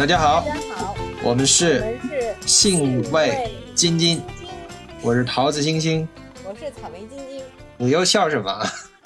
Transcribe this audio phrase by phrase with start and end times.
[0.00, 4.22] 大家好，大家好，我们我是们是信味津津，津，
[5.02, 6.08] 我是桃子星星。
[6.42, 7.44] 我是草莓晶晶。
[7.76, 8.50] 你又笑什么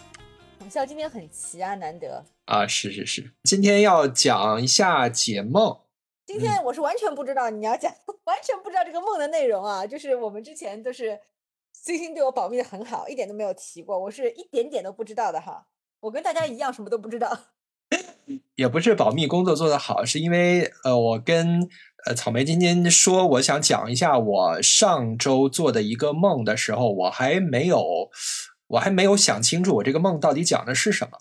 [0.65, 2.25] 我笑今天很齐啊，难得。
[2.45, 2.65] 啊？
[2.69, 5.81] 是是是，今天要讲一下解梦。
[6.27, 7.93] 今天我是完全不知道你要讲，
[8.23, 11.19] 完全不知道这个梦的内容啊，就是我们之前都是
[11.73, 15.67] 星星对我保密的很好，一点都没有提过，我是一点点都不知道的哈。
[15.99, 17.37] 我跟大家一样，什么都不知道。
[18.57, 21.69] 也不是保密工作做得好，是因为呃，我跟
[22.07, 28.11] 呃草莓今天说，我想讲一下我上周做的一个梦的时候，我还没有，
[28.69, 31.19] 我还没有想清楚我这个梦到底讲的是什么。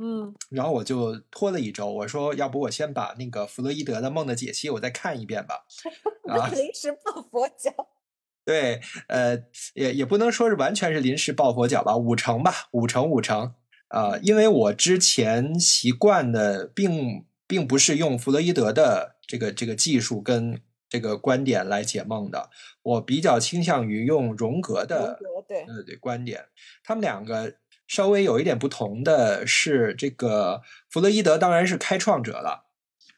[0.00, 5.64] 嗯，然后我就拖了一周，我说要不我先把那个弗洛伊德的梦的解析我再看一遍吧。
[6.30, 7.72] 啊临时抱佛脚。
[8.46, 9.36] 对，呃，
[9.74, 13.52] 也也不能说是完全是临时抱佛脚吧，五成吧，五成五成。
[13.88, 22.50] 啊、因为我之前习惯的并并不是用弗洛伊德的这个这个技术跟这个观点来解梦的，
[22.82, 26.46] 我比较倾向于用荣格的对，呃对观点，
[26.84, 27.54] 他们两个
[27.86, 32.66] 稍微有一点不同的是，这个弗洛伊德当然是开创者了，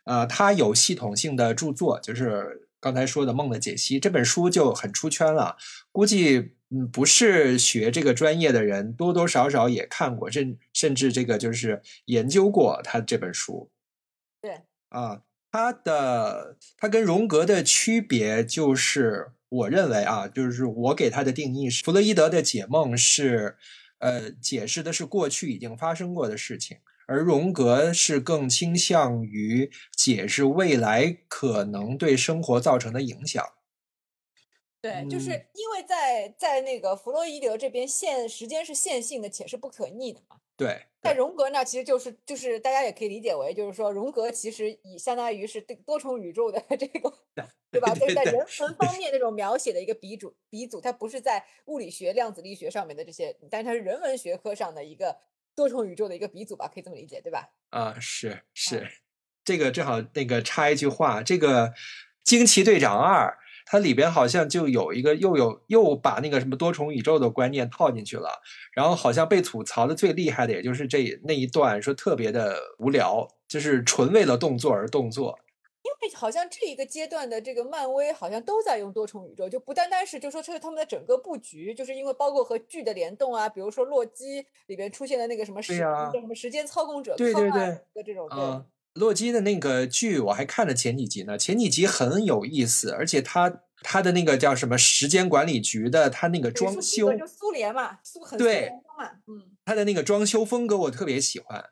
[0.04, 5.56] 呃，他有系统性的著作，就是刚才说的《梦的解析》这本书就很出圈了，
[5.90, 13.70] 估计嗯不是学这个专业的人多多少少也看过，甚甚至这个就是研究过他这本书。
[14.40, 23.56] 对啊，他的他跟荣格的区别就是，我认为啊，就是我给他的定义是，弗洛伊德的解梦是，
[23.98, 33.44] 呃，解释的是过去已经发生过的事情，而荣格是更倾向于解释未来可能对生活造成的影响。
[34.80, 40.36] 对，就是嗯因为在在那个弗洛伊德这边线时间是线性的，且是不可逆的嘛。
[40.56, 47.12] 对，在荣格那其实就是就是大家也可以理解为，就是说荣格其实以相当于是对多重宇宙的 这个，
[47.72, 47.94] 对吧？
[47.94, 55.16] 就是在人 文方面那种描写的一个鼻祖鼻祖，他不是在物理学、量子力学上面的这些，但是它是人文学科上的一个
[55.54, 57.50] 多重宇宙的一个鼻祖吧，可以这么理解，对吧？
[57.70, 58.86] 啊，是是，
[59.44, 61.68] 这个正好那个插一句话，这个
[62.22, 63.28] 《惊奇队长二》
[63.70, 68.42] 它里边好像就有一个又有又把那个什么多重宇宙的观念套进去了，
[68.72, 75.38] 然后好像被吐槽的最厉害的也就是这那一段，说特别的无聊，就是纯为了动作而动作。
[75.82, 87.60] 因为好像这一个阶段的这个漫威好像都在用多重宇宙，就不单单是就说这是他们的整个布局，就是因为包括和剧的联动啊，比如说洛基里边出现的那个什么时呀叫什么时间操控者对对对
[87.94, 88.38] 的这种对。
[88.38, 101.64] 嗯，洛基的那个剧我还看了前几集呢，前几集很有意思，而且他他的那个叫什么时间管理局的，他那个装修就苏联嘛，苏很对嘛，嗯，他的那个装修风格我特别喜欢，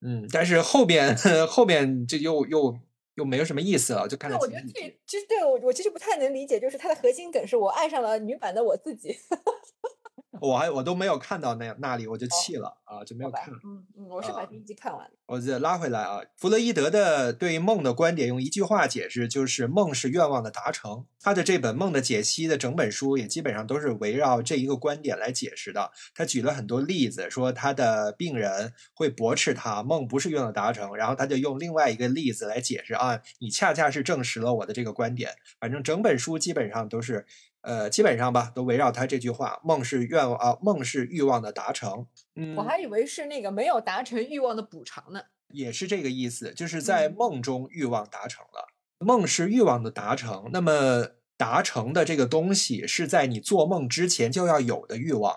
[0.00, 1.16] 嗯，但是后边
[1.48, 2.78] 后边就又又
[3.16, 4.98] 又没有什么意思了，就看那了我觉得这前几集。
[5.06, 9.14] 其实对我我其实不太能理解，就是它的核心梗是我爱上了女版的我自己，
[10.40, 13.52] 我还我都没有看到那那里，我就弃了啊，就没有看。？
[13.64, 15.10] 嗯嗯，我是把啊第一集看完了。
[15.26, 21.04] 我再拉回来啊，弗洛伊德的对梦的观点用一句话解释，就是梦是愿望的达成。
[21.20, 25.90] 他的这本《梦的解析》的整本书也基本上都是围绕这一个观点来解释的。
[26.14, 35.32] 他举了很多例子，说他的病人会驳斥他梦不是愿望达成，然后他就用另外一个例子来解释啊，你恰恰是证实了我的这个观点。
[35.58, 37.26] 反正整本书基本上都是。
[37.62, 42.06] 呃，基本上吧，都围绕他这句话：“梦是愿望啊，梦是欲望的达成。”
[42.36, 45.20] 嗯，我还以为是那个没有达成欲望的补偿呢。
[45.48, 48.68] 也是这个意思，就是在嗯梦中欲望达成了。
[48.98, 55.36] 梦是欲望的达成，那么达成的这个东西是在你做梦之前就要有的欲望，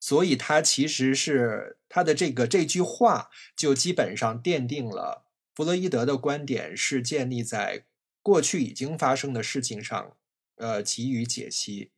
[0.00, 7.84] 所以它其实是它的这个这句话就基本上奠定了弗洛伊德的观点是建立在
[8.22, 10.16] 过去已经发生的事情上，
[10.56, 11.90] 呃，给予解析。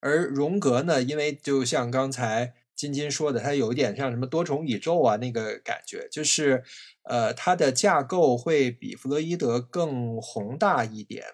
[0.00, 6.64] 而荣格呢，因为就像刚才金金说的，它有一点像什么多重宇宙啊那个感觉，就是
[7.04, 11.24] 呃，它的架构会比弗洛伊德更宏大一点。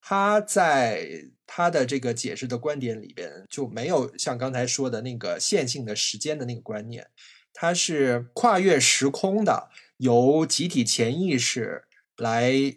[0.00, 1.06] 他在
[1.46, 7.08] 他的这个解释的观点里边就没有像刚才说的那个线性的时间的那个观念，
[7.52, 9.68] 它是跨越时空的，
[9.98, 11.84] 由集体潜意识
[12.16, 12.74] 来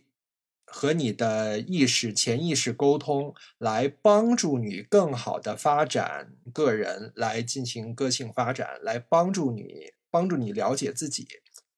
[0.74, 11.28] 和你的意识、潜意识沟通，来帮助你更好的发展个人，来进行个性发展，来帮助你帮助你了解自己。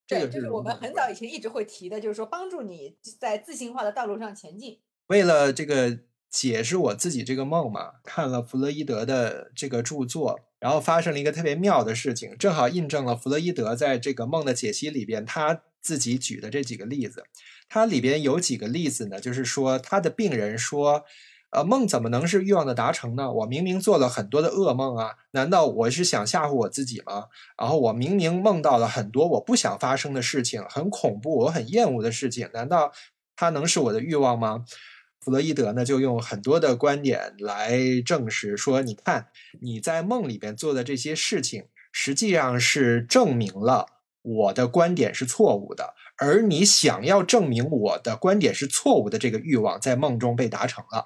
[0.05, 4.79] 这对，个就是我们很早以前一直会提的，就是说帮助你在自信化的道路上前进。
[5.07, 5.99] 为了这个
[6.29, 17.25] 解释我自己这个梦嘛，看了弗洛伊德的这个著作，然后发生了一个特别妙的事情，正好印证了弗洛伊德在这个梦的解析里边，他自己举的这几个例子。
[17.69, 21.05] 它里边有几个例子呢，就是说他的病人说。
[21.55, 23.31] 呃，梦怎么能是欲望的达成呢？
[23.31, 27.25] 我明明做了很多的噩梦啊，难道我是想吓唬我自己吗？
[27.55, 32.91] 然后我明明梦到了很多我不想发生的事情，很恐怖，我很厌恶的事情，难道
[33.35, 34.65] 它能是我的欲望吗？
[35.19, 39.27] 弗洛伊德呢，就用很多的观点来证实说，你看
[39.61, 43.85] 你在梦里边做的这些事情，实际上是证明了
[44.23, 51.03] 我的观点是错误的，而你想要证明我的观点是错误的这个欲望，在梦中被达成了。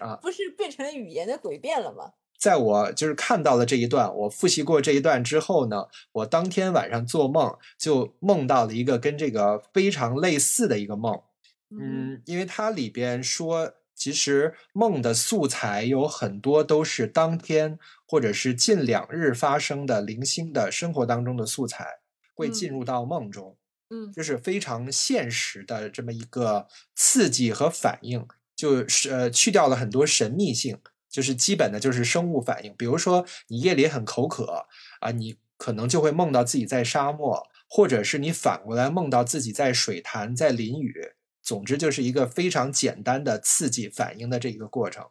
[0.00, 2.12] 啊，不是变成了语言的诡辩了吗？
[2.38, 11.22] 在我就是看到了这一段，我复习过这一段之后呢，我当天晚上做梦就梦到了一个跟这个非常类似的一个梦。
[11.70, 21.86] 嗯，因为它里边说，其实梦的素材有很多都是当天或者是近两日发生的零星的生活当中的素材，
[22.34, 23.56] 会进入到梦中。
[23.90, 28.26] 嗯，就是非常现实的这么一个刺激和反应。
[28.56, 30.78] 就是呃，去掉了很多神秘性，
[31.10, 32.74] 就是基本的就是生物反应。
[32.78, 34.66] 比如说，你夜里很口渴
[35.00, 41.12] 啊，你可能就会梦到自己在沙漠，或者是你反过来梦到自己在水潭在淋雨。
[41.42, 45.04] 总之，就是一个非常简单的刺激反应的这一个过程。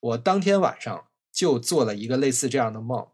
[0.00, 3.06] 我当天晚上就做了一个类似这样的梦，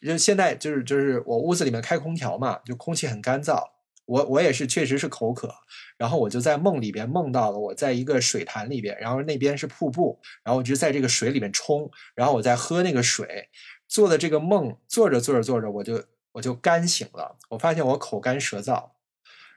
[0.00, 3.60] 就现在就是就是我屋子里面开空调嘛，就空气很干燥。
[4.04, 5.54] 我我也是，确实是口渴，
[5.96, 13.48] 然后我就在梦里边梦到了我在一个水潭里边，然后那边是瀑布，然后我就在这个水里面冲，然后我在喝那个水，
[13.88, 16.02] 做的这个梦，做着做着做着，我就
[16.32, 18.90] 我就干醒了，我发现我口干舌燥，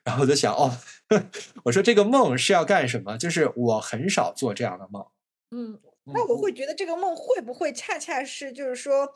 [0.03, 0.77] 然后我就想，哦，
[1.65, 3.17] 我说这个梦是要干什么？
[3.17, 5.05] 就是我很少做这样的梦。
[5.51, 9.13] 嗯，那我会觉得这个梦会不会恰恰是就是说。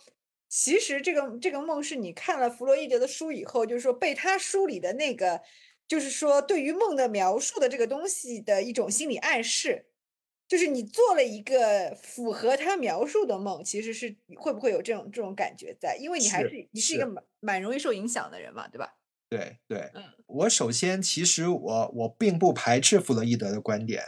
[0.49, 5.41] 其实这个这个梦是你看了弗洛伊德的书以后，就是说被他书里的那个，
[5.87, 9.85] 就是说对于梦的描述的这个东西的一种心理暗示，
[10.47, 15.95] 就是你做了一个符合他描述的梦，其实是会不会有这种这种感觉在？
[16.01, 18.95] 因为你还是你是一个蛮蛮容易受影响的人嘛，对吧？
[19.29, 24.03] 对对，嗯，我首先其实我我并不排斥弗洛伊德的观点。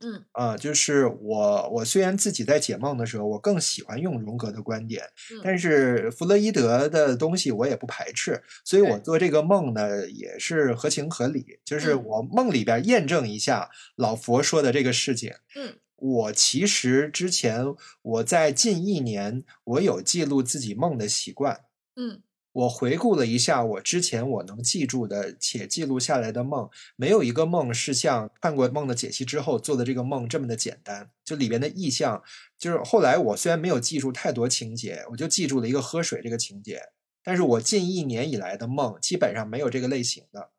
[0.00, 5.02] 嗯啊，就是我，我虽然自己在解梦的时候，我更喜欢用荣格的观点，
[5.42, 11.58] 但是弗洛伊德的东西我也不排斥，所以我做这个梦呢也是合情合理。
[11.64, 15.32] 就是我梦里边验证一下老佛说的这个事情。
[15.54, 17.64] 嗯，我其实之前
[18.02, 21.60] 我在近一年我有记录自己梦的习惯。
[21.96, 22.22] 嗯。
[22.56, 31.10] 我回顾了一下我之前我能记住的且记录下来的梦，没有一个梦是像看过梦的解析之后做的这个梦这么的简单。
[31.22, 32.22] 就里边的意象，
[32.56, 36.80] 就是后来我虽然没有记住太多情节，我就记住了一个喝水这个情节。
[37.22, 40.52] 但是我近一年以来的梦基本上没有这个类型的。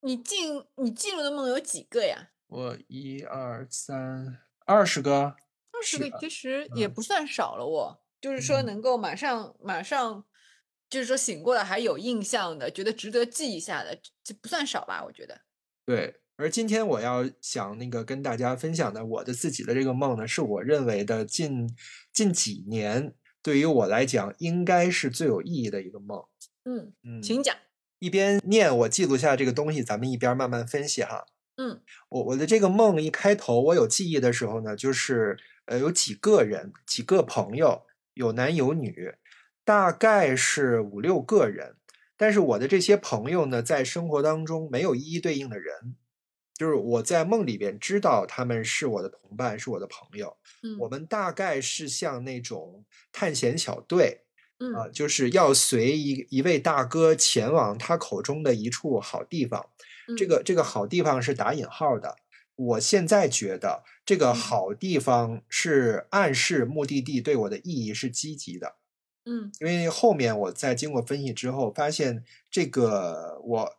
[0.00, 0.36] 你记
[0.76, 2.30] 你记录的梦有几个呀？
[2.46, 5.36] 我一二三二十个，
[5.72, 7.66] 二十个其实也不算少了。
[7.66, 10.24] 我就是说能够马上马上。
[10.90, 15.04] 就是说醒过来还有印象的，觉得值得记一下的，这不算少吧？
[15.04, 15.40] 我觉得。
[15.84, 21.68] 对，而今天我要想那个跟大家分享的我的自己的这个梦呢，是我认为的近
[22.12, 26.24] 近几年对于我来讲应该是最有意义的一个梦。
[26.64, 27.54] 嗯嗯，请讲。
[27.98, 31.26] 一边念我记录下这个东西，咱们一边慢慢分析哈。
[31.56, 35.36] 嗯，我我的这个梦一开头我有记忆的时候呢，就是
[35.66, 37.82] 呃有几个人，几个朋友，
[38.14, 39.14] 有男有女。
[39.68, 41.76] 大概是五六个人，
[42.16, 45.94] 但是我的这些朋友呢，在生活当中没有一一对应的人，
[46.54, 50.38] 就是我在梦里边知道他们是我的同伴，是我的朋友。
[50.62, 54.22] 嗯，我们大概是像那种探险小队，
[54.74, 59.66] 啊，就是要随一一位大哥前往他口中的一处好地方。
[60.16, 62.16] 这个这个好地方是打引号的。
[62.56, 68.76] 我现在觉得这个好地方是暗示目的地对我的意义是积极的。
[69.30, 73.76] 嗯，因为后面我在经过分析之后，发现这个我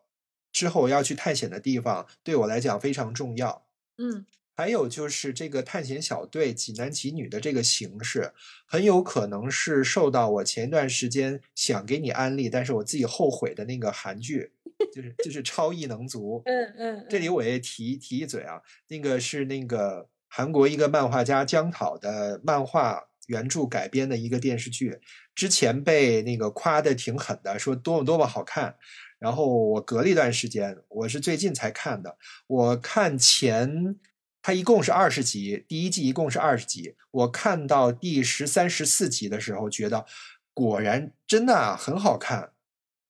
[0.51, 3.65] 之后要去探险的地方对我来讲非常重要。
[3.97, 8.31] 嗯，还有就是这个探险小队几男几女的这个形式，
[8.67, 14.51] 很有可能是受到我前一段时间想给你安利，但是我自己后悔的那个韩剧，
[14.93, 16.43] 就是就是超异能族。
[16.45, 23.08] 嗯嗯，这里我也提提一嘴啊，那个是那个韩国一个漫画家江讨的漫画。
[23.29, 24.99] 原著改编的一个电视剧，
[25.35, 28.75] 之前被那个夸的挺狠的，说多么多么好看。
[29.19, 32.17] 然后我隔了一段时间，我是最近才看的。
[32.47, 33.95] 我看前，
[34.41, 36.95] 它一共是二十集，第一季一共是二十集。
[37.11, 40.05] 我看到第十三、十四集的时候，觉得
[40.53, 42.53] 果然真的很好看。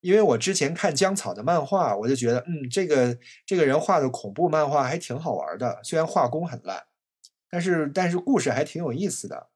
[0.01, 6.83] 因为我之前看江草的漫画，我就觉得，嗯，这个这个人画的恐怖漫画还挺好玩的，虽然画工很烂，
[7.51, 9.48] 但是但是故事还挺有意思的。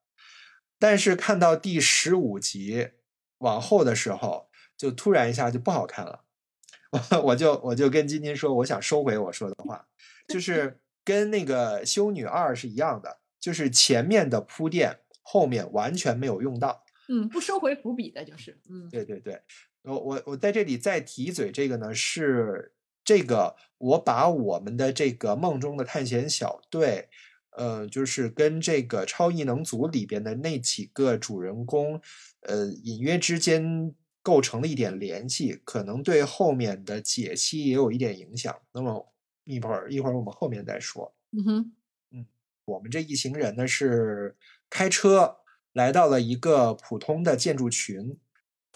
[0.83, 2.89] 但是看到第十五集
[3.37, 6.25] 往后的时候，就突然一下就不好看了。
[6.91, 9.87] 我我就我就跟晶晶说，我想收回我说的话，
[10.27, 16.83] 就 是跟那个《修女二》是一样的，就是前面的铺垫，后面完全没有用到。
[17.07, 19.41] 嗯，不收回伏笔的，就是嗯，对对对，
[19.83, 22.73] 我我我在这里再提一嘴，这个呢是
[23.05, 27.07] 这个，我把我们的这个梦中的探险小队，
[27.57, 32.01] 呃，就是跟这个超异能组里边的那几个主人公，
[32.41, 38.55] 呃，隐约之间构成了一点联系，可能对后面的解析也有一点影响。
[38.73, 41.15] 那么一会儿一会儿我们后面再说。
[41.31, 41.73] 嗯哼，
[42.11, 42.25] 嗯，
[42.65, 44.35] 我们这一行人呢是
[44.69, 45.37] 开车。
[45.73, 48.19] 来到了一个普通的建筑群，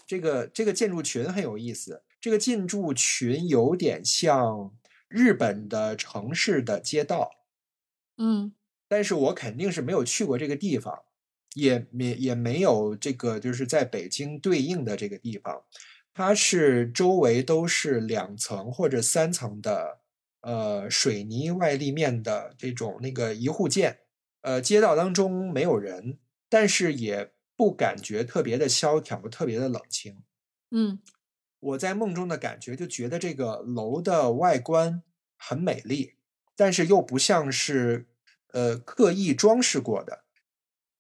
[0.08, 2.02] 这个这个建筑群很有意思。
[2.20, 4.76] 这个建筑群有点像
[5.08, 7.30] 日本的城市的街道，
[8.18, 8.52] 嗯，
[8.88, 11.04] 但是我肯定是没有去过这个地方，
[11.54, 15.64] 也没也没有这个就是在北京对应的这个地方。
[16.14, 20.00] 它是周围都是两层或者三层的，
[20.42, 24.00] 呃，水泥外立面的这种那个一户建，
[24.42, 26.18] 呃，街道当中没有人。
[26.50, 30.24] 但是也不感觉特别的萧条，特别的冷清。
[30.72, 31.00] 嗯，
[31.60, 35.04] 我在梦中的感觉就觉得这个楼的外观
[35.36, 36.14] 很美丽，
[36.56, 38.08] 但是又不像是
[38.54, 40.24] 呃刻意装饰过的，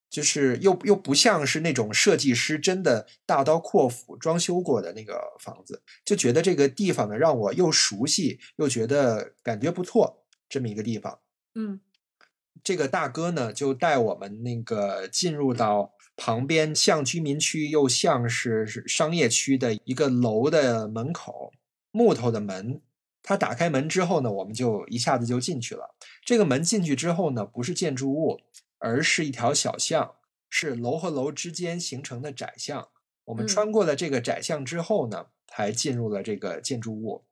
[0.10, 11.20] 就是又又不像是那种设计师真的大刀阔斧装修过的那个房子，就觉得这个地方呢让我又熟悉又觉得感觉不错，这么一个地方。
[11.56, 11.80] 嗯。
[12.64, 21.54] 这个大哥呢，就带我们那个进入到旁边像居民区又像是商业区的一个楼的门口，
[21.92, 22.82] 木头的门。
[23.28, 25.94] 他打开门之后呢，我们就一下子就进去了。
[26.24, 28.40] 这个门进去之后呢，不是建筑物，
[28.78, 30.16] 而是一条小巷，
[30.50, 32.88] 是楼和楼之间形成的窄巷。
[33.26, 37.26] 我们穿过了这个窄巷之后呢，才进入了这个建筑物。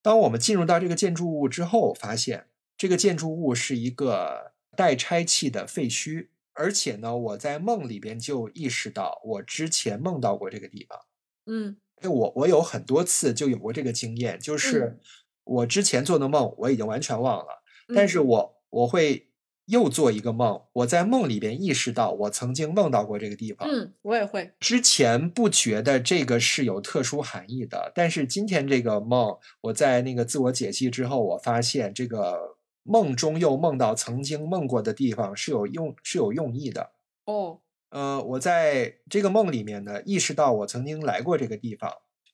[0.00, 4.52] 当我们进入到这个建筑物之后，发现这个建筑物是一个。
[4.76, 10.98] 待拆弃的废墟，而且呢，我在梦里边就意识到，我之前梦到过这个地方。
[11.46, 11.76] 嗯，
[12.08, 14.98] 我我有很多次就有过这个经验，就是
[15.44, 17.62] 我之前做的梦我已经完全忘了，
[17.94, 19.28] 但是我我会
[19.66, 23.68] 又做一个梦，我在梦里边意识到我曾经梦到过这个地方。
[23.68, 24.52] 嗯，我也会。
[24.60, 32.56] 之前不觉得这个是有特殊含义的，但是今天这个梦，我在那个自我解析之后，我发现这个。
[32.82, 36.92] 梦中又梦到曾经梦过的地方是有用是有用意的
[37.26, 37.60] 哦。
[37.90, 41.92] 呃，我在这个梦里面呢，意识到我曾经来过这个地方，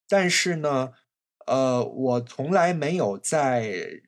[0.09, 0.93] 但是呢，
[1.47, 4.03] 呃，我从来没有在，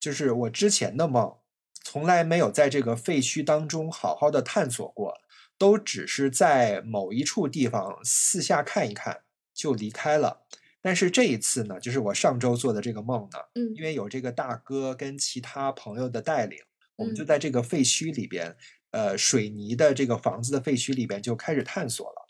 [0.00, 1.36] 就是我之前的梦，
[1.82, 5.18] 从来没有在这个废墟当中好好的探索过，
[5.58, 9.22] 都只是在某一处地方四下看一看
[9.52, 10.42] 就离开了。
[10.80, 16.58] 但是这一次呢，就是我上周做的这个梦呢，嗯，因为有这个大哥跟其他朋友的带领，
[16.96, 18.54] 我们就在这个废墟里边，
[18.90, 22.26] 呃，水泥的这个房子的废墟里边就开始探索了。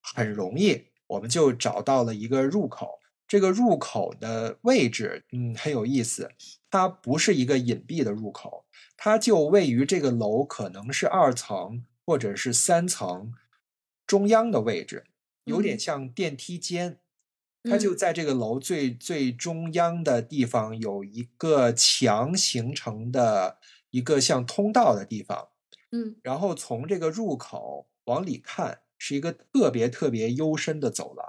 [0.00, 2.99] 很容易，我们就找到了一个入口。
[3.30, 6.32] 这个入口的位置，嗯，很有意思。
[6.68, 8.64] 它不是一个隐蔽的入口，
[8.96, 13.32] 它就位于这个楼可能是二层或者是三层
[14.04, 15.04] 中央的位置，
[15.44, 16.98] 有点像电梯间。
[17.62, 23.58] 它就在这个楼最最中央的地方，有一个墙形成的
[23.90, 25.50] 一个像通道的地方，
[25.92, 31.26] 嗯，然后从这个入口往里看，是一个特别特别幽深的走廊，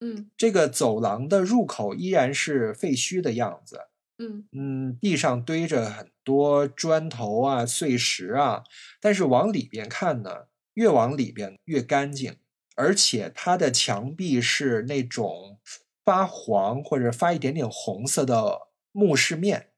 [0.00, 3.80] 嗯，这个走廊的入口依然是废墟的样子，
[4.18, 8.64] 嗯嗯，地上堆着很多砖头啊、碎石啊，
[9.00, 12.36] 但是往里边看呢，越往里边越干净。
[12.78, 15.58] 而且它的墙壁是那种
[16.04, 19.70] 发黄或者发一点点红色的木饰面。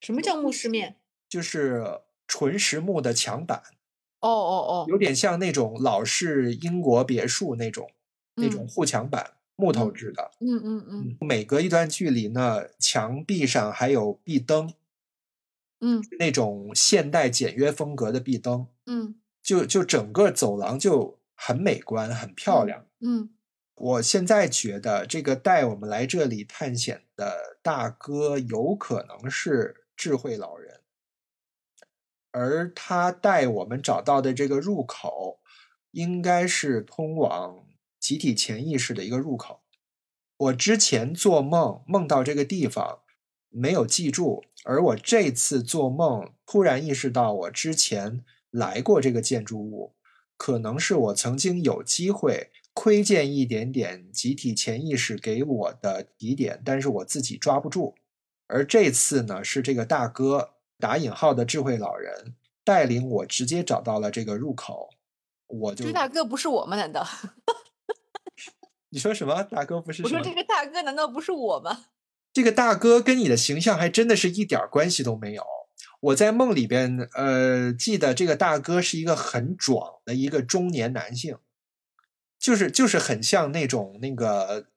[0.00, 0.96] 什么叫木饰面？
[1.28, 3.62] 就是纯实木的墙板。
[4.18, 7.88] 哦哦哦，有点像那种老式英国别墅那种
[8.34, 10.30] 那种护墙板，木头制的。
[10.40, 11.16] 嗯嗯嗯。
[11.20, 14.72] 每隔一段距离呢，墙壁上还有壁灯。
[15.80, 16.00] 嗯。
[16.18, 18.68] 那种现代简约风格的壁灯。
[18.86, 19.16] 嗯。
[19.42, 21.18] 就就整个走廊就。
[21.38, 22.86] 很美观，很漂亮。
[23.00, 23.28] 嗯，
[23.74, 30.80] 我现在觉得这个带我们来这里探险的大哥有可能是智慧老人，
[32.30, 35.40] 而他带我们找到的这个入口，
[35.90, 37.65] 应该是通往
[38.06, 39.62] 集体潜意识的一个入口。
[40.36, 43.00] 我之前做梦梦到这个地方
[43.48, 49.96] 没有记住，而我这次做梦突然意识到我之前来过这个建筑物，
[50.36, 57.96] 可能是我曾经有机会窥见一点点集体潜意识给我的疑点，但是我自己抓不住。
[58.46, 64.90] 而这次呢，是这个大哥打引号的智慧老人带领我直接找到了这个入口，
[65.48, 66.76] 我就这大哥不是我吗？
[66.76, 67.04] 难道？
[68.96, 69.42] 你说什么？
[69.42, 70.08] 大哥不是我？
[70.08, 71.84] 说这个大哥难道不是我吗？
[72.32, 75.44] 这个大哥跟你的形象还真的是一点关系都没有。
[76.00, 81.36] 我在梦里边，呃，记得这个大哥是一个很壮的一个中年男性，
[82.38, 84.68] 就是就是很像那种那个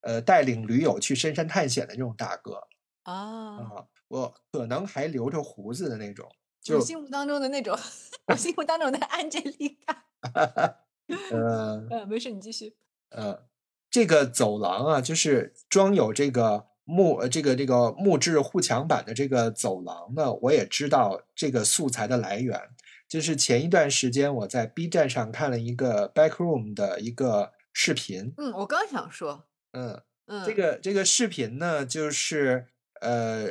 [0.00, 2.66] 呃带领驴友去深山探险的那种大哥
[3.04, 3.14] 啊，
[3.58, 7.78] 啊，我可能还留着胡子的那种，我就心目当中的那种，
[8.26, 10.04] 我心目当中的安吉丽卡。
[11.30, 12.76] 呃呃，没事，你继续。
[13.10, 13.46] 呃，
[13.90, 22.60] 这个走廊啊，就是装有这个木呃这个这个木质护墙板的这个走廊呢，我也知道这个素材的来源。
[23.08, 32.66] 就是前一段时间我在 B 站上看了一个 Backroom 的一个视频，嗯，我刚想说，嗯，嗯，这个这个视频呢，就是
[33.00, 33.46] 呃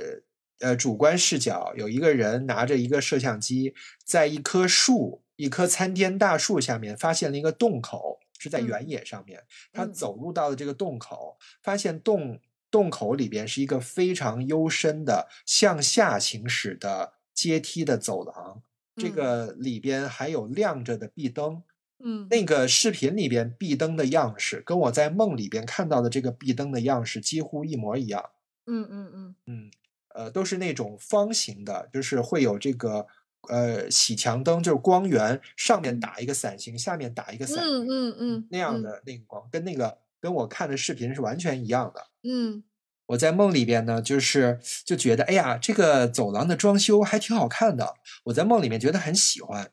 [0.60, 3.74] 呃主观视角，有一个人拿着一个摄像机，
[4.06, 9.44] 在一棵树，一棵参天大树下面发现了一个洞口，是在嗯原野上面。
[9.72, 12.40] 他嗯走入到了这个洞口，发现洞
[12.70, 18.62] 洞口里边是一个非常幽深的向下行驶的阶梯的走廊，
[18.96, 21.64] 这嗯个里边还有亮着的壁灯。
[22.00, 28.24] 嗯，那个视频里边壁灯的样式，跟我在梦里边看到的这个壁灯的样式几乎一模一样。
[28.68, 29.72] 嗯嗯嗯嗯
[30.14, 33.08] 呃，都是那种方形的，就是会有这个
[33.48, 42.08] 呃洗墙灯，就是光源上面嗯打一个伞形，下面打一个伞形、嗯嗯嗯，那样嗯，的那个光，跟那个跟我看的视频是完全一样的。
[42.24, 42.64] 嗯
[43.08, 47.96] 我在梦里边呢，就是就觉得，哎呀，这个走廊的装修还挺好看的。
[48.26, 49.72] 我在梦里面觉得很喜欢，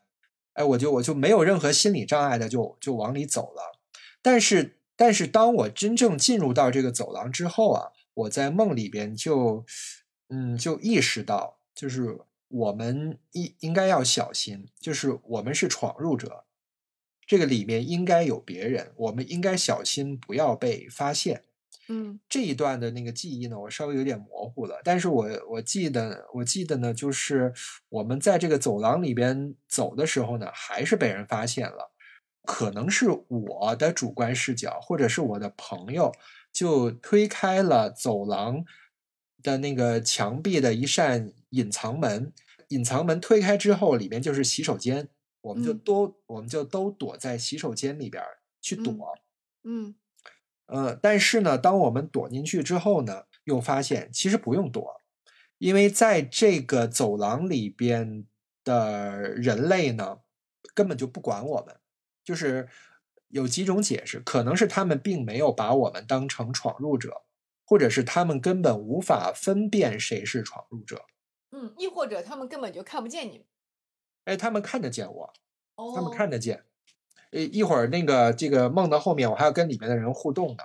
[0.52, 3.80] 哎，我就我就没有任何心理障碍的就就往里走了。
[4.22, 9.64] 但是但是当我真正进入到这个走廊之后啊，我在梦里边就
[10.28, 12.20] 嗯就意识到，就是
[12.54, 16.44] 我们应应该要小心，就是我们是闯入者，
[17.26, 21.42] 这个里面应该有别人，我们应该小心不要被发现。
[21.88, 27.52] 嗯这一段的那个记忆呢，我稍微有点模糊了，但是我我记得我记得呢，就是
[27.88, 31.92] 我们在这个走廊里边走的时候呢，还是被人发现了，
[32.44, 36.14] 可能是我的主观视角，或者是我的朋友
[36.52, 38.64] 就推开了走廊
[39.42, 42.32] 的那个墙壁的一扇隐藏门，
[42.68, 45.08] 隐藏门推开之后，里面就是洗手间，
[45.40, 48.92] 我们就嗯都、我们就都躲在洗手间里边儿去躲。
[49.62, 49.94] 嗯嗯
[50.66, 55.00] 呃，但是呢，当我们躲进去之后呢，又发现其实不用躲，
[55.58, 58.26] 因为在这个走廊里边
[58.64, 60.18] 的人类呢，
[60.74, 61.76] 根本就不管我们。
[62.24, 62.68] 就是
[63.28, 67.22] 有几种解释，可能是他们并没有把我们当成闯入者，
[67.66, 71.04] 或者是他们根本无法分辨谁是闯入者。
[71.54, 73.46] 嗯，亦或者他们根本就看不见你们。
[74.24, 75.32] 哎，他们看得见我，
[75.76, 76.64] 哦他们看得见。
[77.30, 80.64] 呃，一会儿那个这个梦的后面，我还要跟里面的人互动呢。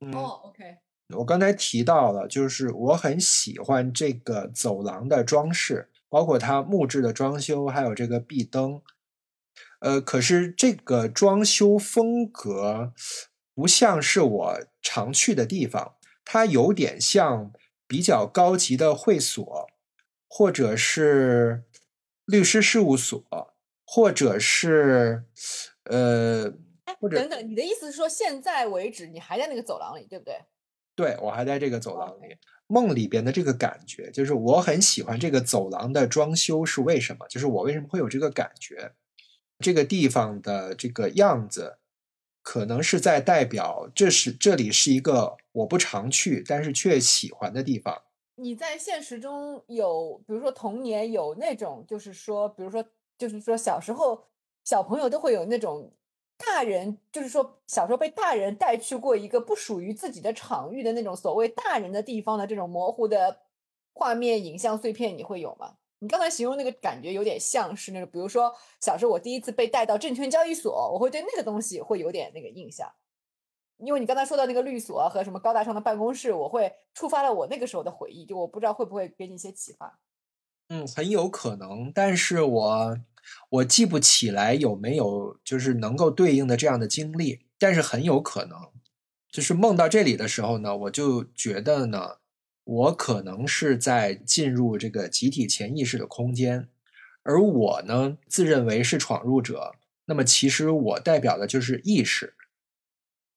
[0.00, 0.76] 嗯，哦，OK，
[1.16, 8.82] 我刚才提到了，就是我很喜欢这个走廊的装饰，包括它木质的装修，还有这个壁灯。
[9.80, 12.92] 呃，可是这个装修风格
[13.54, 17.52] 不像是我常去的地方，它有点像
[17.86, 19.68] 比较高级的会所，
[20.28, 21.64] 或者是
[22.24, 23.24] 律师事务所，
[23.84, 25.24] 或者是
[25.84, 26.52] 呃，
[26.84, 30.34] 哎，或者等等，你的意思是说，现在为止你还在那个走廊里，对不对？
[30.94, 32.36] 对，我还在这个走廊里。
[32.68, 37.24] 梦里边的这个感觉，就是我很喜欢这个走廊的装修，是为什么？
[37.28, 38.92] 就是我为什么会有这个感觉？
[39.60, 41.78] 这个地方的这个样子，
[42.42, 48.02] 可能是在代表这是这里是一个我不常去，但是却喜欢的地方。
[48.38, 52.84] 你在现实中有，比如说童年有那种，就是说，比如说，
[53.16, 54.22] 就是说小时候
[54.62, 55.90] 小朋友都会有那种
[56.36, 63.40] 大人，就是说小时候被大人带去过一个不属于自己的场域的那种所谓大人的地方的这种模糊的
[63.94, 65.76] 画面、影像碎片，你会有吗？
[66.00, 72.92] 你刚才形容那个感觉有点像是那种，比如说小时候我第一次被带到证券交易所，我会对那个东西会有点那个印象。
[73.78, 79.98] 因为你刚才说到那个律所和什么高大上的办公室，我会触发了我那个时候的回忆，就我不知道会不会给你一些启发。
[80.68, 82.98] 嗯，很有可能，但是我
[83.50, 88.58] 我记不起来有没有就是能够对应的这样的经历，但是很有可能，
[89.30, 92.16] 就是梦到这里的时候呢，我就觉得呢，
[92.64, 96.68] 我可能是在进入这个集体潜意识的空间，
[97.22, 99.74] 而我呢，自认为是闯入者。
[100.06, 102.35] 那么其实我代表的就是意识，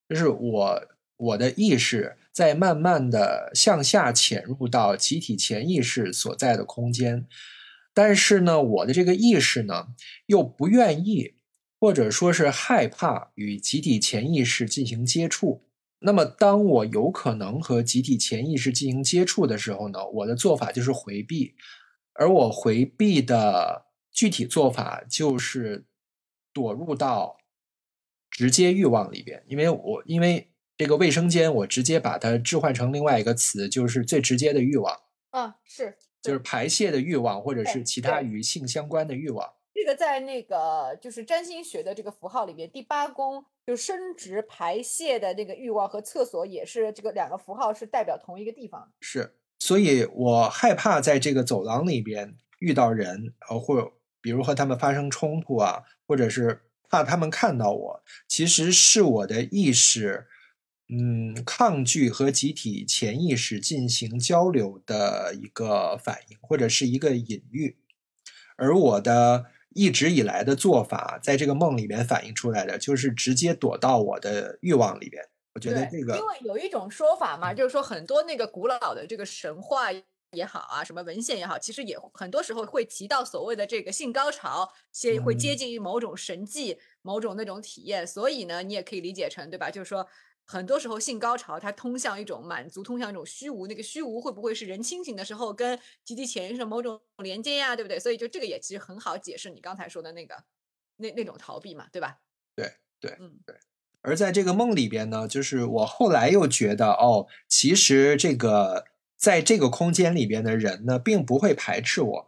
[0.10, 7.28] 就是我我的意识在慢慢的向下潜入到集体潜意识所在的空间，
[7.94, 9.90] 但是呢，我的这个意识呢，
[10.26, 11.36] 又不愿意，
[11.80, 15.64] 或者说是害怕与集体潜意识进行接触。
[16.00, 21.56] 那么，当我有可能和集体潜意识进行接触的时候呢，我的做法就是回避，
[22.14, 25.86] 而我回避的具体做法就是
[26.54, 27.39] 躲入到
[28.40, 34.98] 直接欲望里边，因为我因为这个卫生间，我直接把它置换成另外一个词，就是最直接的欲望，
[35.32, 39.56] 啊，是就是排泄的欲望，或者是其他与性相关的欲望。
[39.74, 48.90] 这个在那个就是占星学的这个符号里面，第八宫就生殖排泄的那个欲望和厕所也是这个两个符号是代表同一个地方。
[49.02, 60.28] 是，所以我害怕在这个走廊里边遇到人，呃，或比如和他们发生冲突啊，或者是怕他们看到我，其实是我的意识，
[60.90, 67.78] 嗯，抗拒和集体潜意识进行交流的一个反应，或者是一个隐喻，
[68.58, 69.46] 而我的。
[69.76, 75.24] 一直以来的做法，在这个梦里面反映出来的，就是直接躲到我的欲望里边。
[75.54, 79.92] 我觉得这个因为有一种说法嘛，就是说很多那个古老的这个神话
[80.32, 88.06] 也好啊，什么文献也好，其实也很多时候会提到所谓的这个性高潮，些会接嗯近于某种神迹、某种那种体验。
[88.06, 89.70] 所以呢，你也可以理解成，对吧？
[89.70, 90.08] 就是说。
[90.52, 93.68] 很多时候，性高潮它通向一种满足，通向一种虚无。
[93.68, 97.76] 那个虚无会不会是人清醒的时候跟集体潜意识某种连接呀？
[97.76, 98.00] 对不对？
[98.00, 100.36] 所以就这个也其实很好解释你刚才说的那个
[100.98, 102.18] 那那种逃避嘛，对吧？
[102.56, 103.56] 对对嗯对，
[104.02, 108.86] 而在这个梦里边呢，就是我后来又觉得，哦，其实这个
[109.20, 112.26] 在这个空间里边的人呢，并不会排斥我们。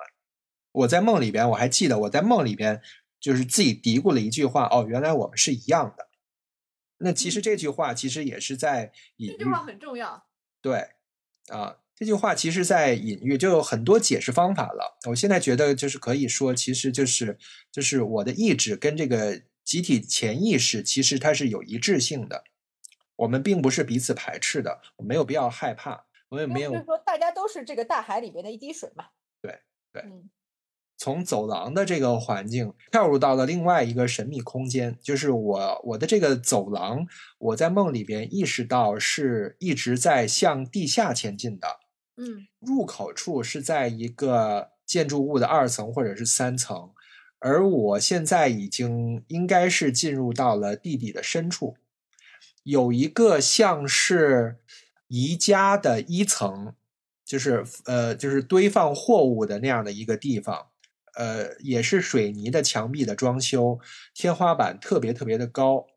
[0.73, 2.82] 我在梦里边，我还记得我在梦里边
[3.19, 6.10] 就是自己嘀咕了一句话，哦，原来我们是一样的。
[6.97, 10.25] 那其实这句话其实也是在隐喻，这句话很重要。
[10.62, 10.89] 对，
[11.47, 14.99] 啊，这句话其实在隐喻，就有很多解释方法了。
[15.10, 17.38] 我现在觉得就是可以说，其实就是
[17.71, 22.43] 就是我的意志跟这个集体潜意识，其实它是有一致性的。
[23.15, 29.06] 我们并不是彼此排斥的，我没有必要害怕，我也没有就是说大家都是这个大海里边的一滴水嘛。
[29.41, 29.60] 对
[29.94, 30.30] 对嗯
[30.98, 37.08] 从走廊的这个环境跳入到了另外一个神秘空间，就是我我的这个走廊，
[37.39, 41.80] 我在梦里边意识到是一直在向地下前进的。
[42.17, 46.91] 嗯入口处是在一个建筑物的二层或者是三层，
[47.39, 51.78] 而我现在已经应该是进入到了地底的深处，
[52.62, 54.60] 有一个像是
[55.13, 56.74] 宜家的一层，
[57.26, 60.67] 就是呃就是堆放货物的那样的一个地方，
[61.15, 63.78] 呃也是水泥的墙壁的装修，
[64.13, 65.88] 天花板特别特别的高。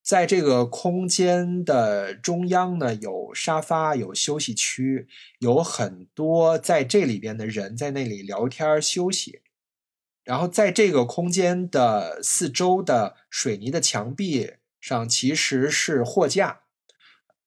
[0.00, 5.08] 在这个空间的中央呢，有沙发，有休息区，
[5.40, 9.40] 有很多在这里边的人在那里聊天休息。
[10.22, 16.60] 然后在这个空间的四周的水泥的墙壁上，其实是货架，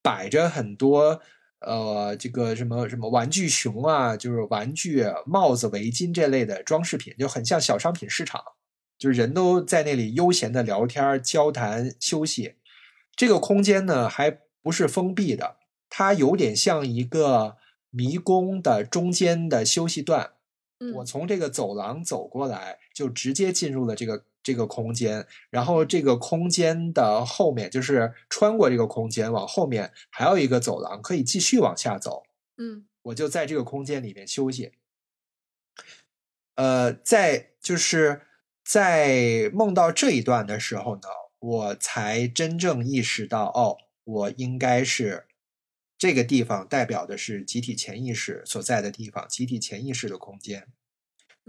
[0.01, 1.21] 摆着很多
[1.59, 8.43] 呃这个什么什么玩具熊啊，就是玩具、帽子、围巾这类的装饰品，就很像小商品市场。
[8.97, 12.55] 就是人都在那里悠闲的聊天、交谈、休息。
[13.15, 15.55] 这个空间呢，还不是封闭的，
[15.89, 17.55] 它有点像一个
[17.89, 20.31] 迷宫的中间的休息段。
[20.95, 25.27] 我嗯从这个走廊走过来，就直接进入了这个这个空间。
[25.51, 32.23] 然后这个空间的后面，就是穿过这个空间往后面还有一个走廊，可以继续往下走。
[32.57, 34.71] 嗯我就在这个空间里面休息。
[36.55, 38.21] 呃，在就是
[38.65, 41.07] 在梦到这一段的时候呢，
[41.39, 45.27] 我才真正意识到，哦，我应该是
[45.97, 50.67] 这个地方代表的是集体潜意识所在的地方，集体潜意识的空间。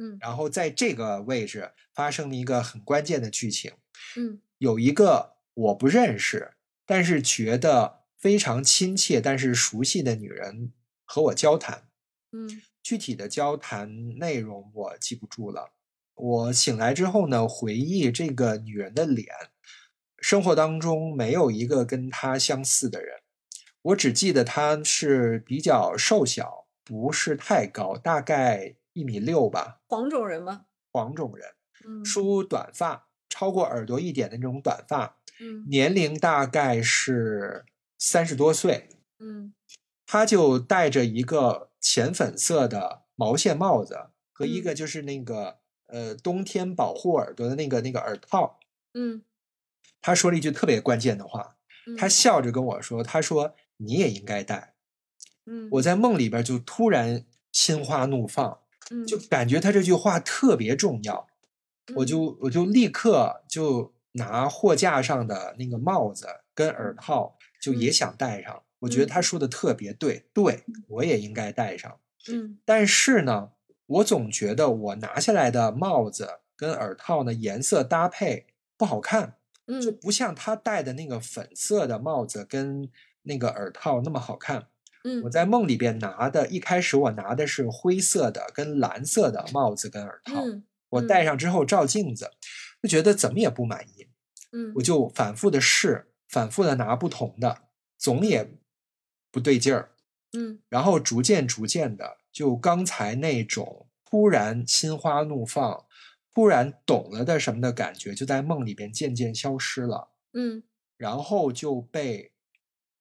[0.01, 3.73] 嗯然后在这个位置发生了一个很关键的剧情，
[4.17, 6.55] 嗯有一个我不认识，
[6.87, 10.73] 但是觉得非常亲切，但是熟悉的女人
[11.05, 11.89] 和我交谈。
[12.33, 15.75] 嗯具体的交谈内容我记不住了。
[16.15, 19.27] 我醒来之后呢，回忆这个女人的脸，
[20.21, 23.21] 生活当中没有一个跟她相似的人。
[23.83, 30.67] 我只记得她是比较瘦小，不是太高，大概一米六吧，黄种人吗？
[30.93, 31.49] 黄种人，
[31.87, 32.05] 嗯。
[32.05, 35.65] 梳短发，超过耳朵一点的那种短发，嗯。
[35.69, 37.65] 年龄大概是
[37.99, 39.55] 三十多岁，嗯。
[40.07, 44.61] 他就戴着一个浅粉色的毛线帽子和一。
[44.61, 48.59] 嗯个就是那个呃冬天保护耳朵的那个那个耳套。
[48.95, 49.23] 嗯。
[50.03, 52.09] 他说了一句特别关键的话，嗯，他。
[52.09, 54.75] 笑着跟我说：“他说你也应该戴。”
[55.47, 55.69] 嗯。
[55.73, 58.59] 我在梦里边就突然心花怒放，嗯
[59.07, 61.27] 就感觉他这句话特别重要，
[61.95, 68.63] 我嗯就我就立刻就拿货架上的那个帽子跟耳套就也嗯想戴上。
[68.81, 71.99] 我觉得他嗯说的特别对，对我也应该戴上。
[72.29, 73.51] 嗯但是呢，
[73.87, 79.37] 我总觉得我拿下来的帽子跟耳套呢颜色搭配不好看，
[79.83, 82.91] 就嗯不像他戴的那个粉色的帽子跟
[83.23, 84.67] 那个耳套那么好看。
[85.05, 85.23] 嗯。
[85.23, 92.33] 我在梦里边拿的，一开始我拿的是灰色的跟蓝色的帽子跟耳套，嗯我戴上之后照镜子，
[92.83, 94.09] 就觉得怎么也不满意，
[94.51, 94.83] 嗯我。
[94.83, 97.63] 就反复的试，反复的拿不同的，
[97.97, 98.51] 总也
[99.31, 99.93] 不对劲儿，
[100.37, 100.59] 嗯。
[100.69, 105.87] 然后逐渐逐渐的，就刚才那种突然心花怒放、
[106.35, 110.09] 突然懂了的什么的感觉，就在梦里边渐渐消失了。
[110.33, 110.65] 嗯。
[110.97, 112.33] 然后就被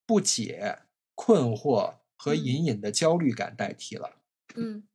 [0.05, 0.77] 不解、
[1.21, 4.21] 困惑和嗯隐隐的焦虑感代替了。
[4.55, 4.87] 嗯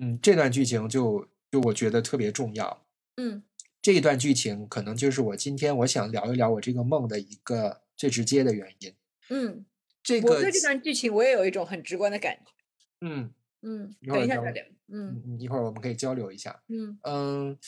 [0.00, 2.84] 嗯，这段剧情就就我觉得特别重要。
[3.16, 3.42] 嗯
[3.80, 8.94] 这一段剧情可能就是我今天我想聊一聊我这个梦的一个最直接的原因。
[9.30, 9.64] 嗯，
[10.02, 12.52] 这个我对这段剧情我也有一种很直观的感觉。
[13.00, 13.32] 嗯
[13.62, 14.62] 嗯，等一下再聊。
[14.88, 16.62] 嗯嗯，嗯一会儿我们可以交流一下。
[16.68, 17.58] 嗯嗯，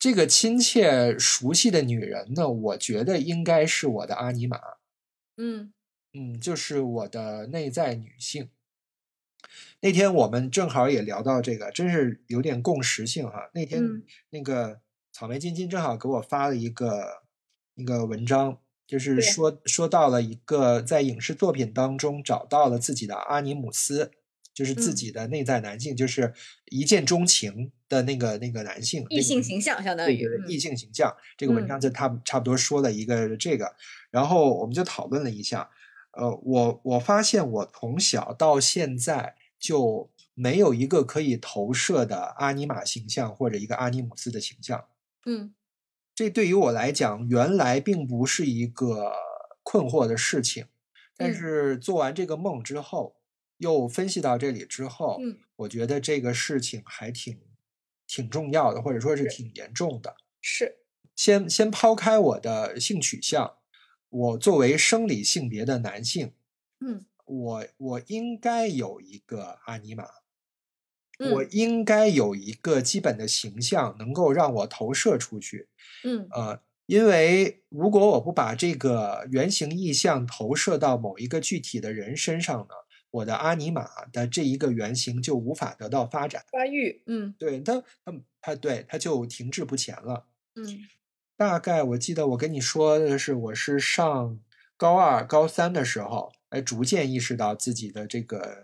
[0.00, 4.58] 这个亲切熟悉的女人呢，我觉得应该是我的阿尼玛。
[5.36, 5.72] 嗯
[6.16, 8.48] 嗯，就是我的内在女性。
[9.80, 13.50] 那天我们正好也聊到这个，真是有点共识性哈。
[13.52, 14.80] 那天嗯那个
[15.12, 17.22] 草莓晶晶正好给我发了一个
[17.74, 24.10] 一个文章，就是说说到了一个在影视作品当中找到了自己的阿尼姆斯，
[24.54, 26.32] 就是自嗯己的内在男性，就是
[26.70, 31.14] 一见钟情的那个那个男性，那异性形象相当于异性形象。
[31.36, 33.76] 这个文嗯章就他差不多说了一个这个，
[34.10, 35.70] 然后我们就讨论了一下。
[36.16, 44.86] 呃，我我发现我从小到现在就没有一个可以投射的阿尼玛形象或者一个阿尼姆斯的形象。
[45.26, 45.54] 嗯。
[46.14, 49.12] 这对于我来讲，原来并不是一个
[49.62, 50.66] 困惑的事情，
[51.16, 51.34] 但嗯。
[51.34, 53.16] 是做完这个梦之后，
[53.58, 55.38] 又分析到这里之后，嗯。
[55.56, 57.38] 我觉得这个事情还挺
[58.06, 59.28] 挺重要的，或者说是是。
[59.28, 60.16] 挺严重的。
[60.42, 60.78] 是。
[61.14, 63.56] 先先抛开我的性取向，
[64.08, 66.32] 我作为生理性别的男性，
[66.80, 70.04] 嗯我我应该有一个阿尼玛，
[71.32, 75.68] 我嗯应该有一个基本的形象能够让我投射出去。
[76.04, 82.74] 嗯呃，因为如果我不把这个原型意象投射到某一个具体的人身上呢，
[83.10, 86.44] 我的阿尼玛的这一个原型就无法得到发展。
[86.52, 90.26] 发育嗯对它，它它对它就停滞不前了。
[90.54, 90.64] 嗯
[91.38, 94.40] 大概我记得我跟你说的是，我是上
[94.78, 98.56] 高二、高三的时候，哎，逐渐意识到自己的这个，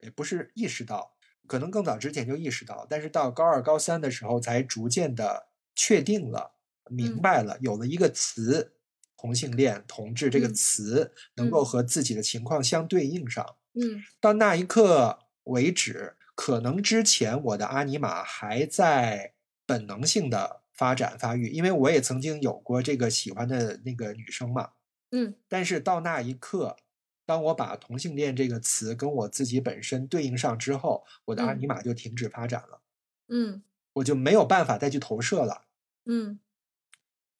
[0.00, 1.12] 也不是意识到，
[1.46, 6.52] 可能更早之前就意识到，但是到高二、高三的时候，才逐渐的确定了、
[6.88, 7.20] 明嗯。
[7.20, 8.72] 白了，有了一个词
[9.18, 11.64] “同性恋”“同志”这个嗯词，能够嗯。
[11.64, 13.44] 和自己的情况相对应上。
[13.74, 14.06] 嗯。
[14.18, 19.34] 到那一刻为止，可能之前我的阿尼玛还在
[19.66, 24.72] 本能性的发展发育，因为我也曾经有过这个喜欢的那个女生嘛。
[25.10, 26.76] 嗯但是到那一刻，
[27.24, 32.80] 当我把同性恋这个词跟我自己本身对应上之后，我的阿嗯尼玛就停止发展了，
[33.28, 33.62] 嗯
[33.94, 35.66] 我就没有办法再去投射了。
[36.04, 36.40] 嗯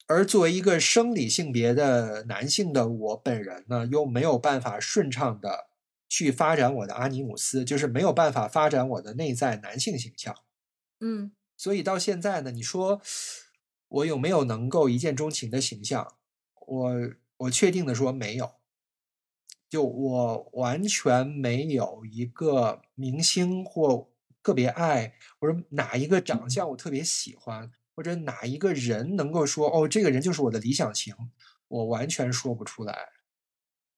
[0.07, 5.67] 而作为一个生理性别的男性的我本人呢，又没有办法顺畅的
[6.07, 10.35] 去发展我的阿尼姆斯，就是没有办法发展我的内在男性形象。
[10.99, 13.01] 嗯所以到现在呢，你说
[13.87, 16.15] 我有没有能够一见钟情的形象？
[16.67, 16.93] 我
[17.37, 18.55] 我确定的说没有，
[19.69, 24.09] 就我完全没有一个明星或
[24.43, 31.15] 特别爱，或者哪一个长相我特别喜欢，或者哪一个人能够说哦，这个人就是我的理想型，
[31.67, 33.09] 我完全说不出来。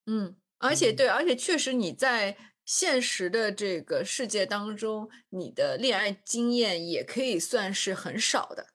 [0.08, 8.68] 嗯，而且嗯对，而且确实你在现实的这个世界当中，你的恋爱经验也可以算是很少的。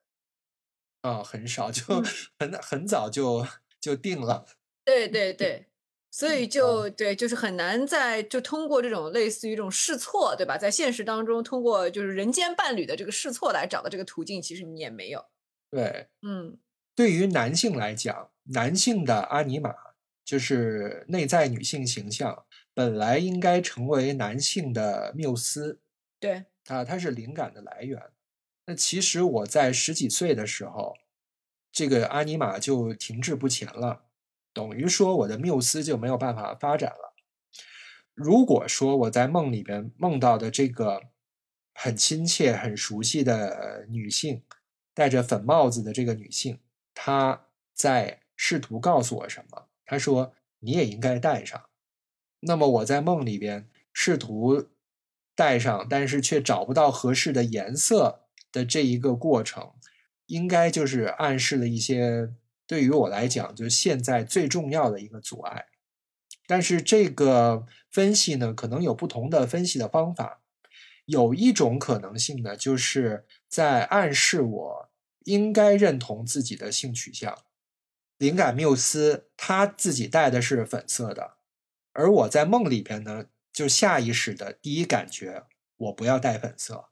[1.03, 2.05] 啊、很少，就嗯
[2.39, 3.47] 很很早就
[3.79, 4.47] 就定了。
[4.85, 5.69] 对对对，
[6.11, 10.57] 所嗯以就对，就是很难在就通过这种类似于这种试错，对吧？
[10.57, 15.25] 在现实当中，通过就是人间伴侣的这个试错来找到这个途径，其实你也没有。
[15.71, 16.59] 对，嗯
[16.95, 19.75] 对于男性来讲，男性的阿尼玛
[20.25, 25.81] 就是内在女性形象本来应该成为男性的缪斯
[26.19, 28.01] 对，啊，它是灵感的来源。
[28.67, 30.97] 那其实我在十几岁的时候，
[31.73, 34.05] 这个阿尼玛就停滞不前了，
[34.53, 37.15] 等于说我的缪斯就没有办法发展了。
[38.15, 41.03] 如果说我在梦里边梦到的这个
[41.75, 44.43] 很亲切、很熟悉的女性，
[44.95, 46.61] 戴着粉帽子的这个女性，
[46.95, 49.67] 她在试图告诉我什么？
[49.85, 51.69] 她说你也应该戴上。
[52.45, 54.69] 那么我在梦里边试图
[55.35, 59.73] 戴上，但是却找不到合适的颜色的这一个过程，
[60.27, 62.31] 应该就是暗示了一些
[62.67, 65.67] 对于我来讲，就现在最重要的一个阻碍。
[66.47, 70.41] 但是这个分析呢，可能有不同的分析的方法。
[71.07, 74.91] 有一种可能性呢，就是在暗示我
[75.25, 77.39] 应该认同自己的性取向。
[78.19, 81.35] 灵感缪斯他自己戴的是粉色的，
[81.93, 85.45] 而我在梦里边呢，就下意识的第一感觉，
[85.77, 86.87] 我不要戴粉色。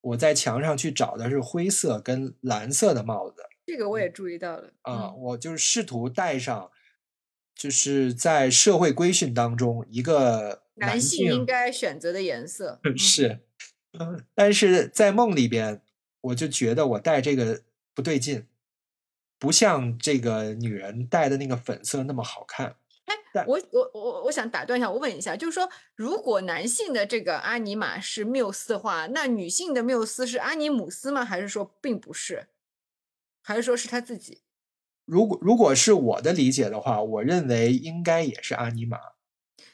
[0.00, 6.70] 我在墙上去找的是灰色跟蓝色的帽子这个我也注意到了啊，嗯我就是试图戴上，
[7.54, 13.40] 就是在社会规训当中一个男性应该选择的颜色嗯是，
[13.98, 15.82] 嗯，但是在梦里边，
[16.20, 18.46] 我就觉得我戴这个不对劲，
[19.38, 22.76] 不像这个女人戴的那个粉色那么好看。
[23.46, 31.24] 我我我我想打断一下，我问一下，就是说，如果男性的这个阿尼玛是缪斯的话，那女性的缪斯是阿尼姆斯吗？
[31.24, 32.48] 还是说并不是？
[33.42, 34.42] 还是说是他自己？
[35.04, 38.98] 如果如果是我的理解的话，我认为应该也是阿尼玛。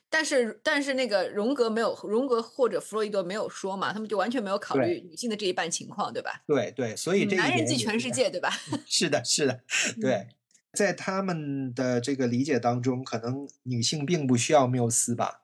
[0.09, 6.41] 但是但是那个荣格没有，荣格或者弗洛伊德没有说嘛，他们就完全没有考虑女性的这一半情况，对吧？
[6.47, 8.49] 对对，所以这一嗯男人点也是记全世界，对吧？
[8.87, 9.61] 是的，是的，
[10.01, 10.29] 对，
[10.75, 15.43] 在他们的这个理解当中，可能女性并不需要缪斯吧。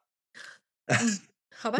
[1.57, 1.79] 好吧，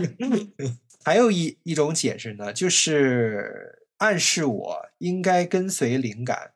[1.05, 6.55] 还有一一种解释呢，就是暗示我应该跟随灵感，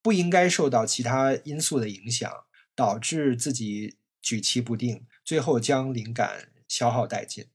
[0.00, 2.44] 不应该受到其他因素的影响，
[2.74, 7.46] 导致自己举棋不定，最后将灵感消耗殆尽。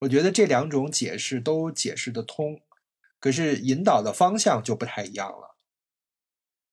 [0.00, 2.60] 我觉得这两种解释都解释得通，
[3.20, 5.51] 可是引导的方向就不太一样了。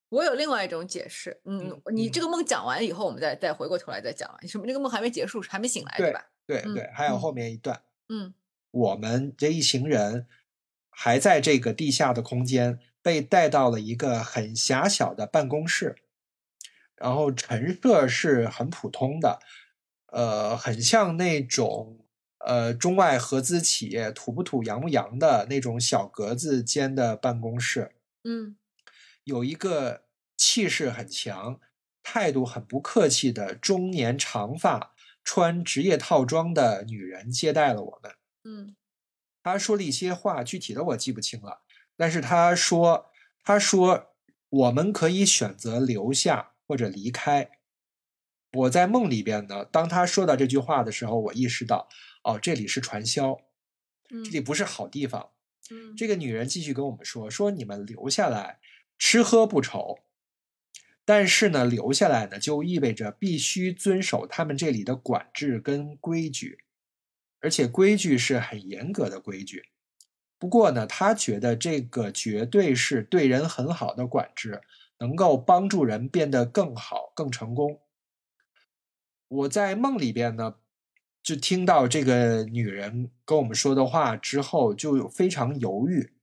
[0.10, 4.38] 我有另外一种解释，嗯嗯，你这个梦讲完以后，我们再再回过头来再讲啊。
[4.48, 4.66] 什么？
[4.68, 6.20] 这个梦还没结束，还没醒来，对吧？
[6.20, 7.80] 嗯对对，还有嗯后面一段。
[8.10, 8.34] 嗯
[8.72, 10.28] 我们这一行人
[10.90, 15.96] 还在这个地下的空间被带到了一个很狭小的办公室，
[16.96, 19.40] 然后陈设是很普通的，
[20.08, 22.00] 呃，很像那种
[22.40, 27.92] 呃中外合资企业土不土洋不洋的那种小格子间的办公室，
[28.24, 28.56] 嗯
[29.30, 31.60] 有一个气势很强、
[32.02, 38.12] 态度很不客气的中年长发、穿职业套装的女人接待了我们。
[38.44, 38.76] 嗯
[39.44, 41.62] 她说了一些话，具体的我记不清了。
[41.96, 43.12] 但是她说，
[43.44, 44.16] 她说
[44.50, 47.52] 我们可以选择留下或者离开。
[48.54, 51.88] 我在梦里边呢，当他说到这句话的时候，我意识到，
[52.24, 53.40] 哦，这里是传销，
[54.10, 55.30] 嗯，这里不是好地方。
[55.70, 58.60] 嗯这个女人继续跟我们说，说你们留下来，
[59.00, 59.98] 吃喝不愁。
[61.04, 66.60] 但是呢，留下来呢，就意味着必须遵守他们这里的管制跟规矩，
[67.40, 69.64] 而且规矩是很严格的规矩。
[70.38, 74.62] 不过呢，他觉得这个绝对是对人很好的管制，
[75.00, 77.82] 能够帮助人变得更好、更成功。
[79.28, 80.58] 我在梦里边呢，
[81.24, 86.14] 就听到这个女人跟我们说的话之后，就非常犹豫，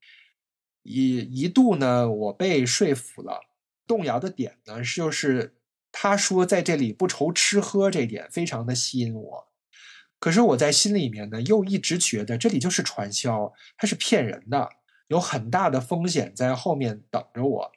[0.87, 3.41] 一一度呢，我被说服了。
[3.87, 5.57] 动摇的点呢，就是
[5.93, 9.49] 他说在这里不愁吃喝这点非常的吸引我。
[10.19, 14.71] 可是我在心里面呢，又一直觉得这里就是传销，它是骗人的，
[15.09, 17.73] 有很大的风险在后面等着我。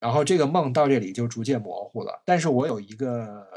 [0.00, 3.48] 然后这个梦到这里就逐渐模糊了，但是我有一个，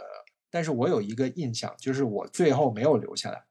[0.50, 3.44] 但是我有一个印象，就是我最后没有留下来，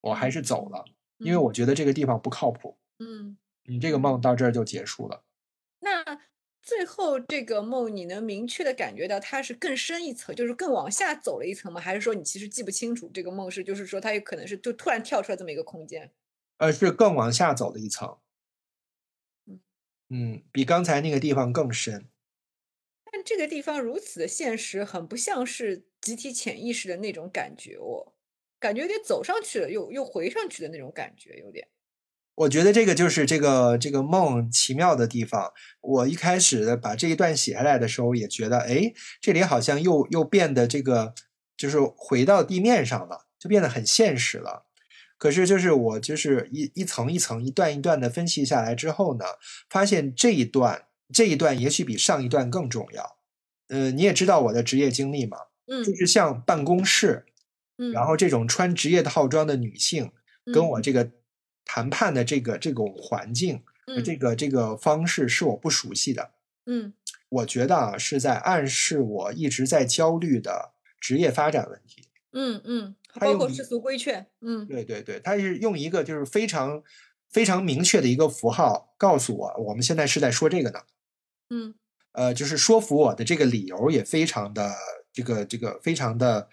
[0.00, 0.82] 我还是走了，
[1.18, 2.78] 因为我觉得这个地方不靠谱。
[2.98, 3.36] 嗯，
[3.70, 5.24] 你这个梦到这儿就结束了。
[5.82, 6.20] 那
[6.62, 11.80] 最后这个梦，你能明确的感觉到它是更深一层，就是更往下走了一层吗？
[11.80, 16.10] 还是说你其实记不清楚这个梦是，就是说它有可能是就突然跳出来这么一个空间？
[16.60, 18.20] 呃，是更往下走的一层
[19.46, 19.60] 嗯。
[20.12, 22.10] 嗯，比刚才那个地方更深。
[23.06, 28.14] 但这个地方如此的现实，很不像是集体潜意识的那种感觉哦，
[28.58, 31.66] 感觉有点走上去了又又回上去的那种感觉，有点。
[32.40, 35.52] 我觉得这个就是这个这个梦奇妙的地方。
[35.82, 41.14] 我一开始把这一段写下来的时候，也觉得，哎，这里好像又又变得这个
[41.56, 44.64] 就是回到地面上了，就变得很现实了。
[45.18, 49.24] 可是就是我就是一一层一层、一段一段的分析下来之后呢，
[49.68, 53.18] 发现这一段这一段也许比上一段更重要。
[53.68, 55.36] 呃，你也知道我的职业经历嘛，
[55.66, 57.26] 嗯就是像办公室，
[57.76, 60.10] 嗯，然后这种穿职业套装的女性，
[60.54, 61.10] 跟我这个
[61.72, 66.32] 谈判的这个这种环境嗯这个这个方式是我不熟悉的。
[66.66, 66.92] 嗯
[67.28, 72.08] 我觉得啊，是在暗示我一直在焦虑的职业发展问题。
[72.32, 76.82] 嗯嗯，包括世俗规劝，嗯对对对，他是用一个就是非常
[77.28, 80.80] 非常明确的一个符号告诉我，我们现在是在说这个呢。
[81.50, 81.74] 嗯
[82.10, 84.74] 呃，就是说服我的这个理由也非常的
[85.12, 86.48] 这个这个非常的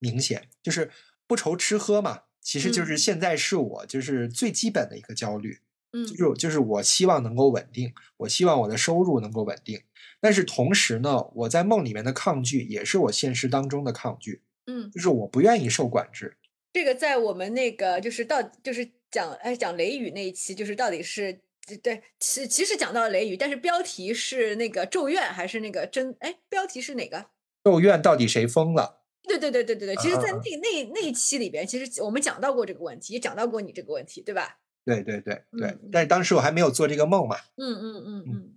[0.00, 0.90] 明显，就是
[1.28, 2.22] 不愁吃喝嘛。
[2.46, 5.58] 其实就是嗯现在是我就是最基本的一个焦虑，
[5.92, 9.80] 嗯就是就是我希望能够稳定，我希望我的收入能够稳定，
[10.20, 16.36] 但是同时呢，我在梦里面的抗拒也是我现实当中的抗拒，嗯，就是我不愿意受管制。
[16.72, 21.40] 这个在我们那个就是到就是讲哎讲雷雨那一期，就是到底是
[21.82, 27.26] 对其其实讲到了雷雨，但是标题是那个咒怨还是那个真哎标题是哪个？
[27.64, 29.02] 咒怨到底谁疯了？
[29.28, 34.58] 对对对对对对，其实，在啊那那那一期里边，其实我们讲到过这个问题，也讲到过你这个问题，对吧？
[34.84, 37.36] 对对对对，嗯但是当时我还没有做这个梦嘛。
[37.56, 38.52] 嗯嗯嗯嗯。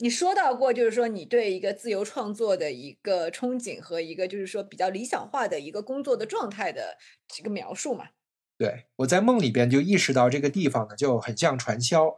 [0.00, 6.96] 你说到过，就是说你对一个自由创作的一个憧憬和一个就是说比较理想化的一个工作的状态的
[7.26, 8.10] 这个描述嘛？
[8.56, 12.14] 对，我在梦里边就意识到这个地方呢就很像传销，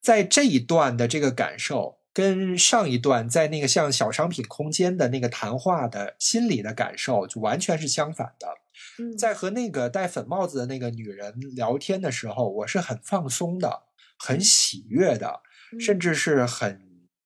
[0.00, 8.48] 在这一段的这个感受，跟上一段在那个像小商品空间的那个谈话的心理的感受就完全是相反的。
[8.98, 13.82] 嗯在和那个戴粉帽子的那个女人聊天的时候，我是很放松的，
[14.18, 15.40] 很喜悦的，
[15.78, 16.80] 甚嗯至是很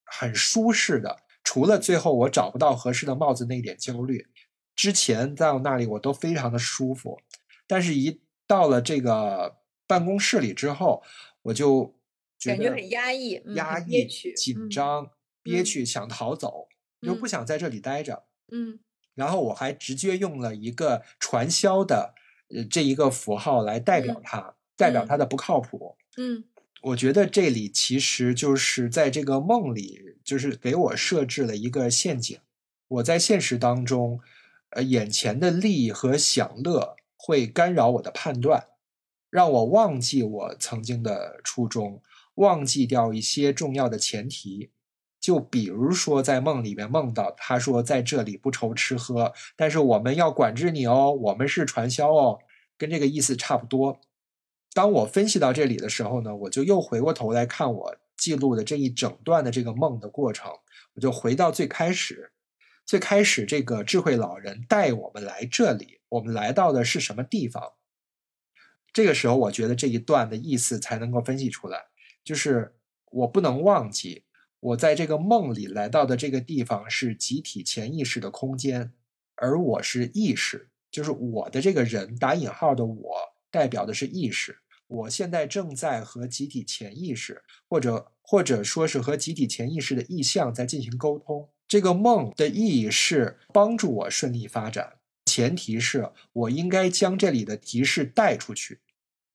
[0.05, 1.18] 很舒适的。
[1.45, 4.26] 除了最后我找不到合适的帽子那一点焦虑，
[4.74, 7.20] 之前到那里我都非常的舒服。
[7.66, 9.57] 但是，一到了这个
[9.87, 11.03] 办公室里之后，
[11.43, 11.95] 我就
[12.45, 15.11] 觉得感觉很压抑，嗯压抑、紧张、
[15.43, 16.69] 憋嗯屈，想逃走，
[17.03, 18.25] 就不嗯想在这里待着。
[18.53, 18.79] 嗯
[19.15, 22.15] 然后我还直接用了一个传销的
[22.55, 25.97] 呃这一个符号来代表嗯它，代表嗯它的不靠谱。
[26.17, 26.45] 嗯
[26.83, 32.39] 我觉得这里其实就是在这个梦里，就是给我设置了一个陷阱。
[32.89, 34.21] 我在现实当中，
[34.69, 38.67] 呃，眼前的利益和享乐会干扰我的判断，
[39.31, 42.03] 让我忘记我曾经的初衷，
[42.35, 44.70] 忘记掉一些重要的前提。
[45.20, 52.39] 就比如说，在梦里面梦到他说在这里不愁吃喝，但是我们要管制你哦，我们是传销哦，
[52.76, 54.01] 跟这个意思差不多。
[54.74, 60.53] 当我分析到这里的时候呢，我就又回过头来看我记录的这一整段的这个梦的过程，
[60.95, 62.32] 我就回到最开始，
[62.85, 67.72] 最开始这个智慧老人带我们来这里，我们来到的是什么地方？
[68.93, 71.85] 这个时候，我觉得这一段的意思才能够分析出来，
[72.25, 72.75] 就是
[73.11, 74.25] 我不能忘记，
[74.61, 78.93] 我在这个梦里来到的这个地方是集体潜意识的空间，
[79.37, 83.16] 而我是意识，就是我的这个人打引号的我，
[83.51, 84.59] 代表的是意识。
[84.87, 91.49] 我现在正在和集体潜意识，或者或者说是和集体潜意识的意向在进行沟通。
[91.66, 98.81] 这个梦的意义是帮助我顺利发展，前提是我应该将这里的提示带出去，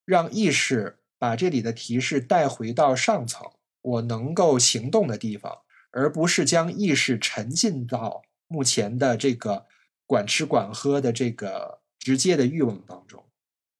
[0.04, 3.46] 让意识把这里的提示带回到上层，
[3.82, 5.58] 我能够行动的地方，
[5.90, 9.66] 而不是将意识沉浸到目前的这个
[10.06, 13.22] 管吃管喝的这个直接的欲望当中。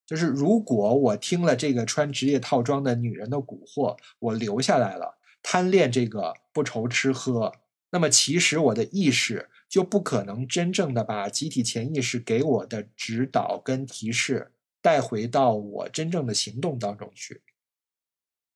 [0.05, 7.51] 就是如果我听了这个穿职业套装的女人的蛊惑，我留下来了，贪恋这个不愁吃喝，
[7.89, 14.51] 那么其实我的意识就不可能真正的把集体潜意识给我的指导跟提示
[14.81, 17.41] 带回到我真正的行动当中去。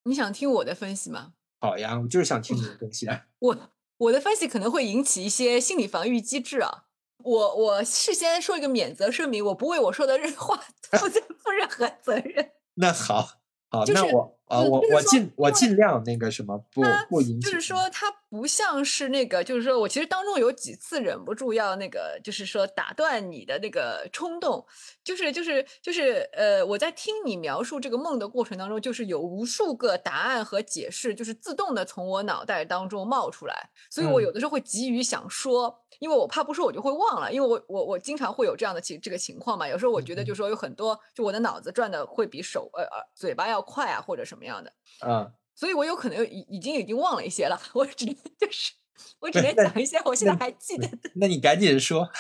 [0.04, 1.34] 你想听我的分析吗？
[1.60, 3.08] 好呀，我就是想听你的分析。
[3.08, 6.86] 啊我我的分析可能会引起一些心理防御机制啊。
[7.24, 10.64] 我我事先说一个免责声明，我不为我说的任何 话
[11.40, 12.52] 负任何责任。
[12.76, 17.50] 那好，好，就是那我啊，嗯我我尽我尽量那个什么，不它不引起。
[17.50, 24.66] 就是说，它不像是那个，就是说我其实当中有几次忍不住要那个，就是说打断你的那个冲动，
[25.04, 35.82] 就是就是就是呃，我在听你描述这个梦的过程当中，就是有无数个答案和解释，就是自动的从我脑袋当中冒出来，所以我嗯有的时候会急于想说。
[36.00, 37.32] 因为我怕不说，我就会忘了。
[37.32, 39.66] 因为我我我经常会有这样的情这个情况嘛。
[39.66, 44.35] 有时候我觉得，嗯就是说有很多，就我的脑子转的会比手呃呃嘴巴要快啊，或者什么。
[44.36, 44.74] 什么样的，
[45.08, 48.74] 嗯，所以我有可能已已经已经忘了一些了， 我只能 就是
[49.20, 51.12] 我只能讲一些我现在还记得的。
[51.16, 52.10] 那你赶紧说。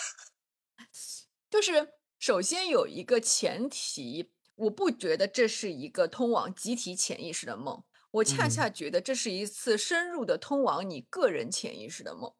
[1.49, 12.33] 就是首先有一个前提，我不觉得这是一个通往集体潜意识的梦，我恰嗯恰觉得这是一次深入的通往你个人潜意识的梦。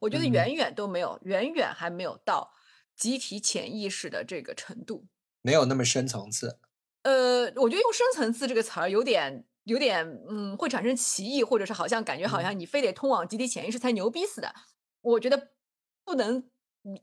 [0.00, 2.52] 我觉得嗯远远都没有，远远还没有到
[2.94, 5.06] 集体潜意识的这个程度。
[5.40, 6.58] 没有那么深层次。
[7.04, 14.52] 呃，我觉得用深层次这个词儿有点有点，嗯，会产生歧义，或者是好像感觉好嗯像你非得通往集体潜意识才牛逼似的。
[15.02, 15.50] 我觉得
[16.04, 16.42] 不能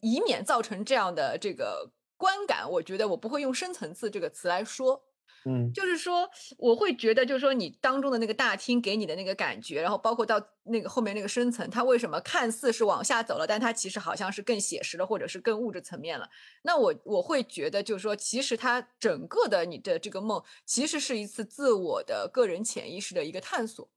[0.01, 5.03] 以免造成这样的这个观感，我觉得我不会用深层次这个词来说。
[5.45, 16.29] 嗯就是说，我会觉得，就是说你当中的那个大厅给你的那个感觉，然后包括到那个后面那个深层，它为什么看似是往下走了，但它其实好像是更写实了，或者是更物质层面了。
[16.63, 23.89] 那我我会觉得，就是说，其实它整个的你的这个梦，其实是一次自我的个人潜意识的一个探索。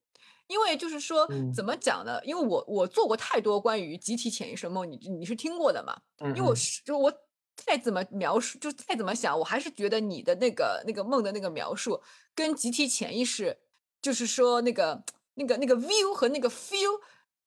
[0.46, 2.20] 因为就是说，嗯怎么讲呢？
[2.22, 5.96] 因为我我做过太多关于集体潜意识的梦，你你是听过的嘛？
[6.18, 7.10] 嗯，因为我嗯是就我
[7.56, 12.02] 再怎么描述，就再怎么想，我还是觉得你的那个那个梦的那个描述，
[12.34, 13.58] 跟集体潜意识，
[14.02, 17.00] 就是说那个那个那个 view 和那个 feel。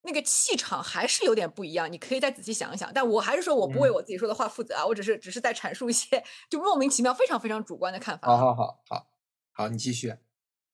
[0.03, 2.89] 那个气场还是有点不一样，你可以再仔细想一想。
[2.93, 8.25] 但我还是说我不为嗯我自己说的话负责啊，我只是只是在阐述一些 就莫名其妙、非常非常主观的看法。
[8.27, 9.07] 好好好好
[9.51, 10.15] 好，你继续。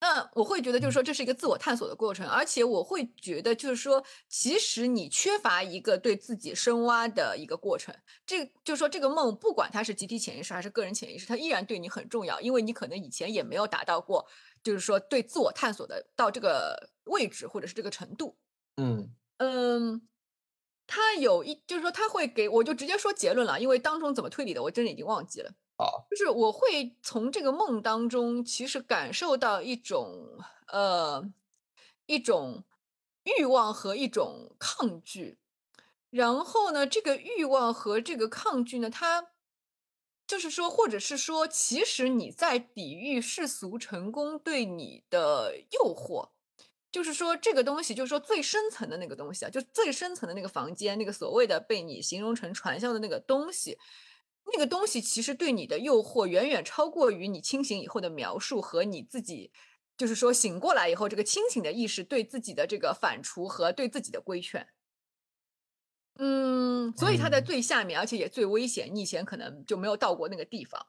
[0.04, 7.96] 那我会觉得，就是嗯说这是一个自我探索的过程，而且我会觉得，就是说，其实你缺乏一个对自己深挖的一个过程。
[8.26, 14.28] 这就是说，这个梦不管它是集体潜意识还是个人潜意识，它依然对你很重要，因为你可能以前也没有达到过，
[14.62, 18.38] 就是说对自我探索的到这个位置或者是这个程度。
[18.76, 20.06] 嗯嗯，
[20.86, 25.50] 它有一，就是说他会给我就直接说结论了，因为当中怎么推理的，我真的已经忘记了。
[25.78, 31.24] 好，就是我会从这个梦当中，其实感受到一种呃
[32.06, 32.64] 一种
[33.24, 35.40] 欲望和一种抗拒。
[36.10, 39.30] 然后呢，这个欲望和这个抗拒呢，它
[40.28, 46.30] 就是说，或者是说，其实你在抵御世俗成功对你的诱惑。
[46.92, 53.80] 就是说，这个东西，就是说最深层的那个东西啊，就最深层的那个房间，那个所谓的被你形容成传销的那个东西，
[54.54, 59.52] 那个东西其实对你的诱惑远远超过于你清醒以后的描述和你自己，
[59.98, 64.68] 就是说醒过来以后这个清醒的意识对自己的这个反刍和对自己的规劝。
[66.20, 70.86] 嗯，所以它在嗯最下面，而且也最危险，你以前可能就没有到过那个地方。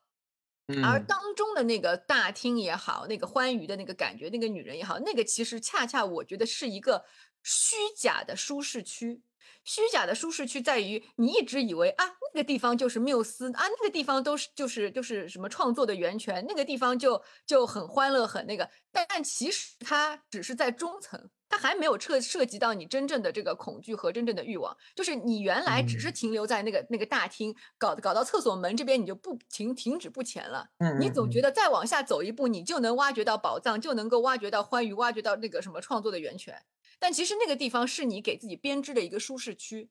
[0.82, 7.04] 而嗯当中的那个大厅也好，那个欢愉的那个感觉，那个女人也好，那个其实恰恰我觉得是一个
[7.42, 9.22] 虚假的舒适区。
[9.64, 24.76] 虚假的舒适区在于你一直以为啊，那个地方就是缪斯啊，那个地方都是就是就是什么创作的源泉，那个地方就就很欢乐很那个，但但其实它只是在中层，它还没有涉涉及到你真正的这个恐惧和真正的欲望。
[24.94, 30.66] 就是你原来只是嗯停留在那个那个大厅，搞搞到厕所门这边你就不停停止不前了。
[30.78, 36.58] 嗯，你总觉得得再往下走一步，你就能挖掘到宝藏，就能够挖掘到欢愉，挖掘到那个什么创作的源泉。
[37.04, 39.90] 但其实那个地方是你给自己编织的一个舒适区。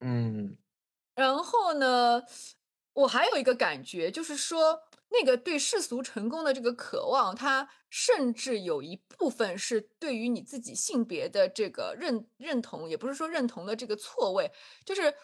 [0.00, 0.58] 嗯
[1.14, 2.22] 然后呢，
[2.92, 4.78] 我还有一个感觉，就是说，
[5.08, 14.52] 那个对世俗成功的这个渴望，它甚至有一部分是对于你自己性别的这个认认同，也不是说认同的这个错位，
[14.84, 15.14] 就是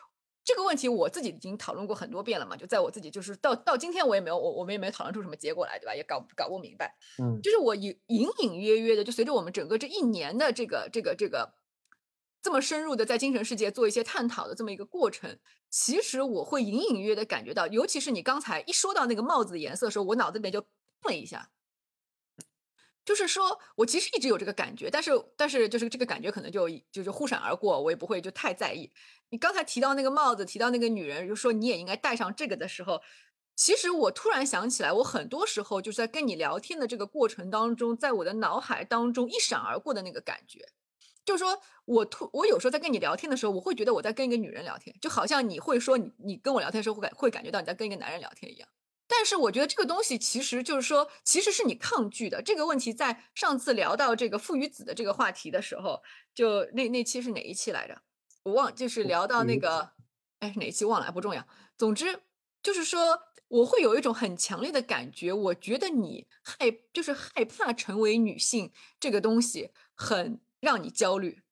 [0.45, 2.57] 这个问题，我自己已经讨论过很多遍了嘛。
[2.57, 5.95] 就在我自己就是到到今天，我也没有我我们也没有讨论出什么结果来，对吧？
[5.95, 6.95] 也搞搞不明白。
[7.19, 11.55] 嗯就是我隐隐隐约约的，就随着我们整个这一年的这个这个这个
[12.43, 15.39] 这么深入的在精神世界做一些探讨的这么一个过程，
[15.71, 21.51] 其实我会隐隐约约的感觉到，尤其是你刚才一说到那个帽子的颜色的时候，我脑子里面就砰了一下。
[23.05, 28.91] 就是说我其实一直有这个感觉，但是但是就是这个感觉可能就就就忽闪而过，我也不会就太在意。
[29.31, 33.01] 你刚才提到那个帽子，提到那个女人，就说你也应该戴上这个的时候，
[33.57, 40.61] 其实我突然想起来，我很多时候就是在跟你聊天的这个过程当中，在我的脑海当中一闪而过的那个感觉，
[41.25, 48.69] 就是说我突我有时候在跟你聊天的时候，我会觉得我在跟一个女人聊天，就好像你会说你你跟我聊天的时候会感会感觉到你在跟一个男人聊天一样。
[49.15, 52.41] 但是我觉得这个东西其实就是说，其实是你抗拒的。
[52.41, 56.03] 这个问题在上次聊到这个父与子的这个话题的时候，
[56.35, 58.01] 就那那期是哪一期来着？
[58.45, 59.93] 我忘，就是聊到那个，
[60.39, 61.47] 哎，哪一期忘了，不重要。
[61.77, 62.23] 总之
[62.63, 66.57] 就是说，我会有一种很强烈的感觉，我觉得你害，
[66.95, 71.43] 就是害怕成为女性这个东西，很让你焦虑。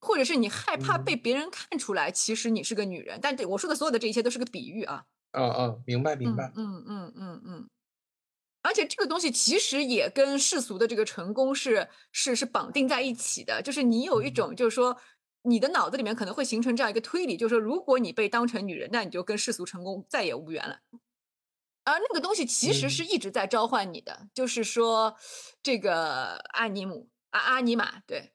[0.00, 5.06] 或者是你害怕被嗯别人看出来，其实你是个女人，但这我说的所有的这一切都是个比喻啊。
[5.32, 6.50] 嗯嗯，明白明白。
[6.56, 7.70] 嗯嗯嗯嗯嗯，
[8.62, 14.96] 而且这个东西其实也跟世俗的这个成功是是是绑定在一起的，就是你有一种就是说。
[15.44, 20.78] 你的脑子里面可能会形成这样一个推理，就是说，如果你被当成女人，那你就跟世俗成功再也无缘了。
[21.82, 25.16] 而那个东西其实是一直在召唤你的，就是说，
[25.60, 28.32] 这个阿尼姆阿阿尼玛，对，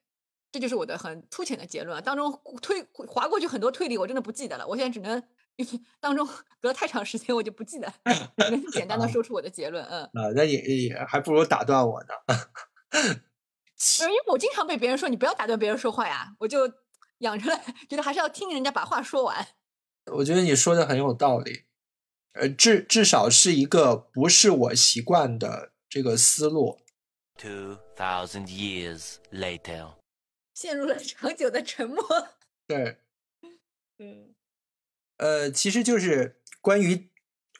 [0.51, 2.03] 这就是我的很粗浅的结论。
[2.03, 4.67] 当中推划过去很多推理，我真的不记得了。
[4.67, 5.23] 我现在只能
[5.99, 6.27] 当中
[6.61, 7.91] 隔太长时间，我就不记得，
[8.37, 9.83] 只能简单的说出我的结论。
[9.85, 12.09] 嗯，啊，那也也还不如打断我呢。
[14.01, 16.71] 因为我经常被别人说你不要打断别人说话呀，我就。
[17.21, 19.47] 养成了觉得还是要听人家把话说完。
[20.13, 21.63] 我觉得你说的很有道理，
[22.33, 26.79] 呃，至至少是一个不是我习惯的这个思路。
[27.35, 29.95] Two thousand years later，
[30.53, 32.05] 陷入了 长久的沉默。
[32.67, 32.97] 对，
[33.97, 34.35] 嗯，
[35.17, 37.09] 呃，其实就是关于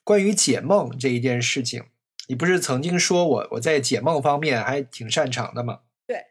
[0.04, 1.86] 关于解梦这一件事情，
[2.28, 5.82] 你不是曾经说我我在解梦方面还挺擅长的吗？
[6.08, 6.26] 对，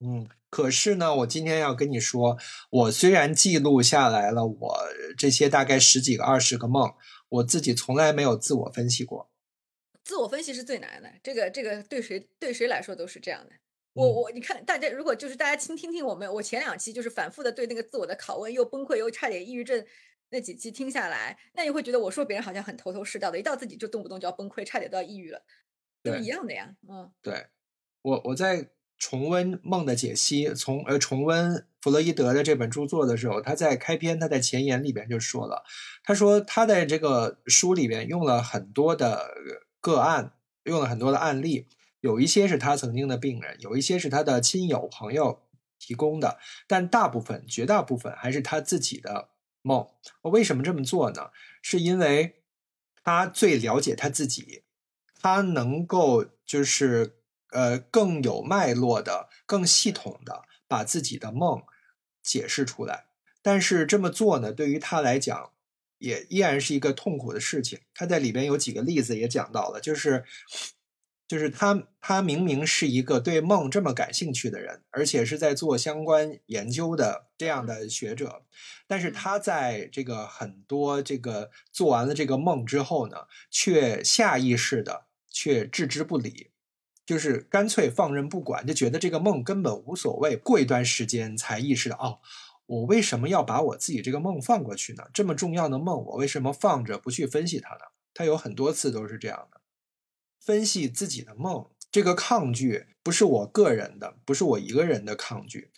[0.00, 0.28] 嗯。
[0.48, 2.38] 可是呢，我今天要跟你说，
[2.70, 4.78] 我虽然记录下来了我
[5.18, 6.94] 这些大概十几个、二十个梦，
[7.28, 9.28] 我自己从来没有自我分析过。
[10.04, 13.52] 自我分析是最难的，这个这个对谁对谁来说都是这样的。
[13.92, 19.84] 我我你看，大家如果就是大家听听听我们，我前两期就是反复的对那个自我的拷问，又崩溃又差点抑郁症
[20.30, 25.42] 那几期听下来，那你会觉得我说别人好像很头头是道的，一到自己就动不动就要崩溃，差点都要抑郁了，
[26.02, 26.74] 都一样的呀。
[26.88, 27.46] 嗯，对
[28.02, 28.70] 我我在。
[28.98, 35.64] 重温梦的解析，从呃重温弗洛伊德的这本著作的时候，他在开篇，他在前言里边就说了，
[36.02, 39.34] 他说他在这个书里边用了很多的
[39.82, 41.68] 个案，用了很多的案例，
[42.00, 45.42] 有一些是他曾经的病人，有一些是他的亲友朋友
[45.78, 49.28] 提供的，但大部分绝大部分还是他自己的
[49.66, 49.86] 梦。
[50.22, 51.30] 我为什么这么做呢？
[51.60, 52.42] 是因为
[53.02, 54.62] 他最了解他自己，
[55.20, 57.14] 他能够就是。
[57.52, 61.62] 呃，更有脉络的、更系统的把自己的梦
[62.20, 63.06] 解释出来，
[63.40, 65.52] 但是这么做呢，对于他来讲
[65.98, 67.80] 也依然是一个痛苦的事情。
[67.94, 70.24] 他在里边有几个例子也讲到了，就是
[71.28, 78.42] 就是他他明明是一个对梦这么感兴趣的人，而且是在做相关研究的这样的学者，
[78.86, 83.16] 但是他在这个很多这个做完了这个梦之后呢，
[83.50, 86.50] 却下意识的却置之不理。
[87.04, 90.34] 就是干脆放任不管，就觉得这个梦根本无所谓。
[90.34, 92.18] 过一段时间才意识到，哦，
[92.66, 95.04] 我为什么要把我自己这个梦放过去呢？
[95.14, 97.82] 这么重要的梦，我为什么放着不去分析它呢？
[98.12, 99.55] 他有很多次都是这样的，
[100.46, 105.72] 分析自己的梦，这个抗拒不是我个人的，不是我一个人的抗拒。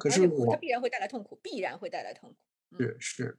[0.00, 2.36] 可是我，它必然会带来痛苦，必然会带来痛苦。
[2.76, 3.38] 是是，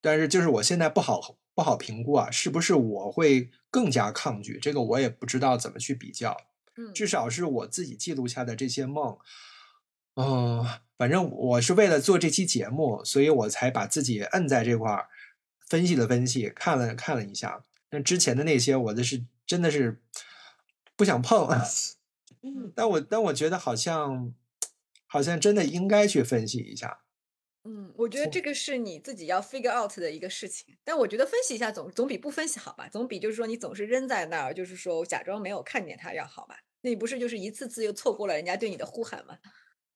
[0.00, 4.60] 但是就是我现在不好不好评估啊，是不是我会更加抗拒？
[4.60, 6.36] 这个我也不知道怎么去比较。
[6.94, 9.18] 至少是我自己记录下的这些梦，
[10.14, 10.64] 嗯，
[10.96, 15.08] 反正我是为了做这期节目，所以我才把自己摁在这块儿
[15.68, 17.62] 分析了分析，看了看了一下。
[17.90, 20.02] 那之前的那些，我的是真的是
[20.96, 21.48] 不想碰。
[22.74, 24.34] 但我但我觉得好像
[25.06, 27.02] 好像真的应该去分析一下。
[27.64, 36.56] 嗯，我觉得这个是你自己要 figure out 的一个事情，但我觉得分析一下总总比不分析好吧，总比就是说你总是扔在那儿，就是说假装没有看见它要好吧？
[36.80, 39.38] 那你不是就是一次次又错过了人家对你的呼喊吗？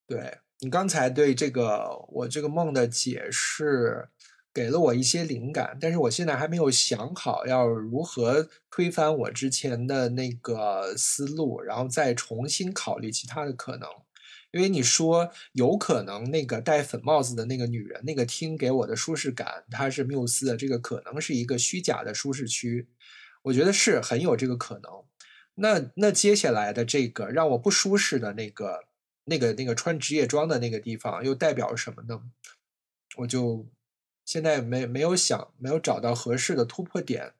[0.06, 4.08] 对你刚才对这个我这个梦的解释
[4.56, 13.86] 给了我一些灵感，但是我现在还没有想好要如何推翻我之前的那个思路，然后再重新考虑其他的可能。
[14.52, 22.88] 因为你说有可能那个戴粉帽子的那个女人，那个厅给我的舒适感，她是缪斯的，这个可能是一个虚假的舒适区，
[23.42, 24.90] 我觉得是很有这个可能。
[25.56, 28.84] 那那接下来的这个让我不舒适的那个
[29.26, 32.22] 那个那个穿职业装的那个地方，又代表什么呢？
[33.18, 33.66] 我就
[34.26, 37.32] 现在没没有想，没有找到合适的突破点，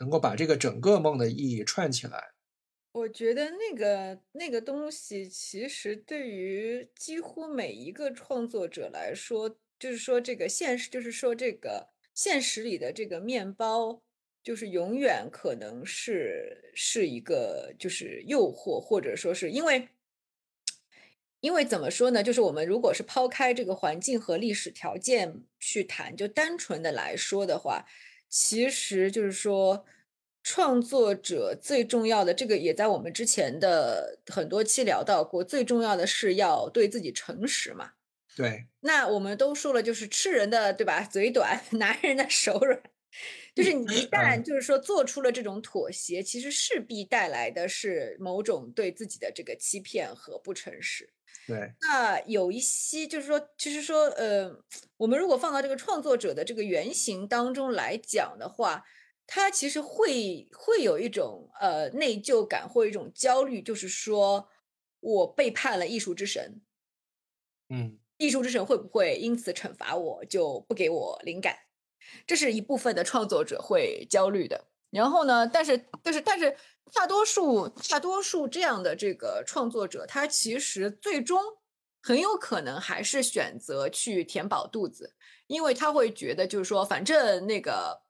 [0.00, 2.32] 能够把这个整个梦的意义串起来。
[2.92, 14.02] 我觉得那个那个东西，其实对于几乎每一个创作者来说，就是说这个现实，就是说这个现实里的这个面包，
[14.42, 19.88] 就是永远可能是是一个就是诱惑，或者说是因为，
[21.40, 22.22] 因为怎么说呢？
[22.22, 27.84] 就是我们如果是抛开这个环境和历史条件去谈，就单纯的来说的话，
[28.28, 29.84] 其实就是说。
[30.42, 37.92] 创作者最重要的这个也在我们之前的很多期聊到过，最重要的是要对自己诚实嘛。
[38.34, 41.02] 对，那我们都说了，就是吃人的对吧？
[41.02, 42.80] 嘴短， 拿人的手软。
[43.54, 51.10] 就是你一旦就是说做出了这种妥协，其实势必带来的是某种对自己的这个欺骗和不诚实。
[51.50, 54.50] 对，那有一些就是说，其实说，呃，
[54.96, 58.84] 我们如果放到这个创作者的这个原型当中来讲的话，
[59.26, 64.48] 他其实会会有一种呃内疚感或一种焦虑，就是说
[65.00, 66.62] 我背叛了艺术之神，
[67.68, 71.56] 嗯艺术之神会不会因此惩罚我，就不给我灵感？
[72.26, 74.66] 这是一部分的创作者会焦虑的。
[74.90, 76.56] 然后呢，但是但是但是
[76.92, 81.40] 大多数大多数这样的这个创作者，他其实最终
[82.02, 85.14] 很有可能还是选择去填饱肚子，
[85.46, 88.02] 因为他会觉得就是说，反正那个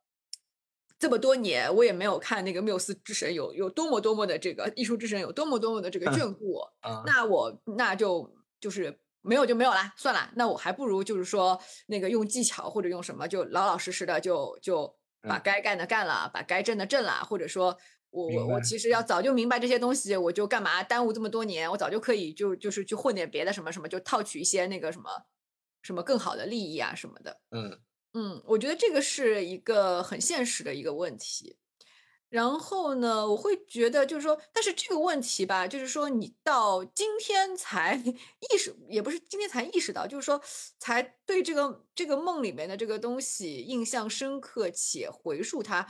[0.99, 17.77] 这么多年我也没有看那个缪斯之神有有多么多么的这个艺术之神有多么多么的这个眷顾我，啊，那我那就就是没有就没有啦，算了，那我还不如就是说那个用技巧或者用什么，就老老实实的就就把嗯该干的干了，把该挣的挣了，或者说
[18.11, 21.71] 我我我其实要早就明白这些东西，我就干嘛耽误这么多年？
[21.71, 25.11] 我早就可以就就是去混点别的什么什么，就套取一些那个什么
[25.83, 27.41] 什么更好的利益啊什么的。
[27.51, 27.81] 嗯
[28.13, 31.57] 嗯，我觉得这个是一个很现实的一个问题。
[32.31, 40.41] 然后呢，我会觉得就是说，但是这个问题吧，就是说你到今天才意识，也不是今天才意识到，就是说
[40.79, 45.87] 才对这个这个梦里面的这个东西印象深刻且回溯它。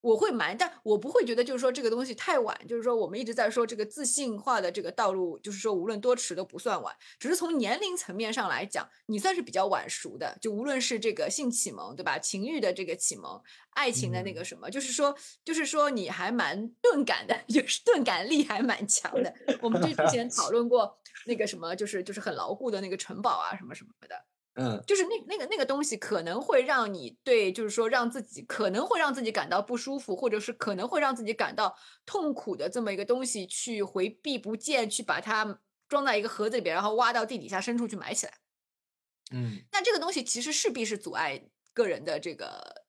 [0.00, 12.18] 我会瞒，但我不会觉得就是说这个东西太晚，就是说我们一直在说这个自信化的这个道路，就是说无论多迟都不算晚，只是从年龄层面上来讲，你算是比较晚熟的，就无论是这个性启蒙，对吧？
[12.18, 13.40] 情欲的这个启蒙，
[13.70, 19.34] 爱情的那个什么，就是说，就是说你还蛮钝感的， 就是钝感力还蛮强的。
[19.60, 24.24] 我们就之前讨论过那个什么，就是就是很牢固的那个城堡啊，什么什么的。
[24.60, 38.32] 嗯就是那那个那个东西可能会让你对，就是说让自己可能会让自己感到不舒服，或者是可能会让自己感到痛苦的这么一个东西，去回避不见，去把它装在一个盒子里边，然后挖到地底下深处去埋起来。
[39.32, 41.40] 嗯那这个东西其实势必是阻碍
[41.72, 42.84] 个人的这个，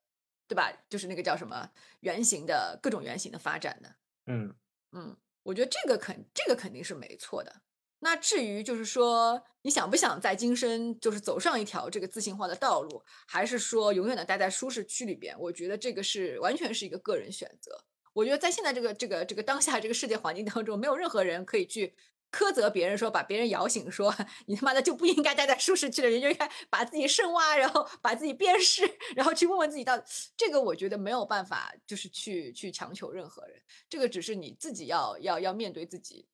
[0.47, 0.73] 对吧？
[0.89, 1.69] 就是那个叫什么
[2.01, 3.95] 原型的各种原型的发展的。
[4.25, 4.53] 嗯
[4.91, 7.61] 嗯，我觉得这个肯这个肯定是没错的。
[8.03, 15.39] 那至于就是说，你想不想在今生就是走上一条这个自信化的道路，还是说永远的待在舒适区里边？
[15.39, 17.83] 我觉得这个是完全是一个个人选择。
[18.13, 21.93] 我觉得在现在这个这个这个当下这个世界环境当中，没有任何人可以去
[22.31, 24.13] 苛责别人说，把别人摇醒说
[24.47, 28.81] 你他妈的就不应该待在舒适区里，人就应该把自己深挖，然后把自己鞭尸，
[29.15, 30.01] 然后去问问自己到
[30.35, 33.61] 这个，我觉得没有办法，就是去去强求任何人。
[33.87, 36.25] 这个只是你自己要要要面对自己，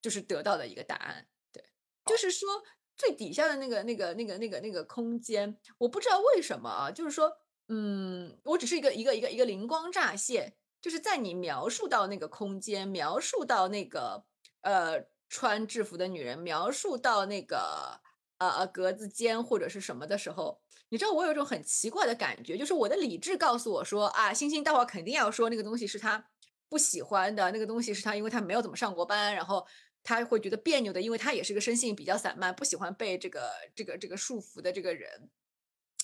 [0.00, 1.26] 就是得到的一个答案。
[1.52, 1.64] 对，
[2.06, 2.48] 就是说
[2.96, 7.32] 最底下的那个那个那个那个那个空间，我不知道为什么啊，就是说，
[7.68, 14.24] 嗯，我只是一个一个一个一个灵光乍现，就是在你描述到那个空间，描述到那个
[14.62, 18.00] 呃穿制服的女人，描述到那个
[18.38, 26.22] 呃呃格子间或者是什么的时候，你知道我有一种很奇怪的感觉，就是我的理智告诉我说啊，星星待会儿肯定要说那个东西是他
[26.68, 29.66] 不喜欢的，那个东西是他因为他没有怎么上过班，然后
[30.02, 35.30] 他会觉得别扭的，因为他也是个生性比较散漫，不喜欢被这个这个这个束缚的这个人。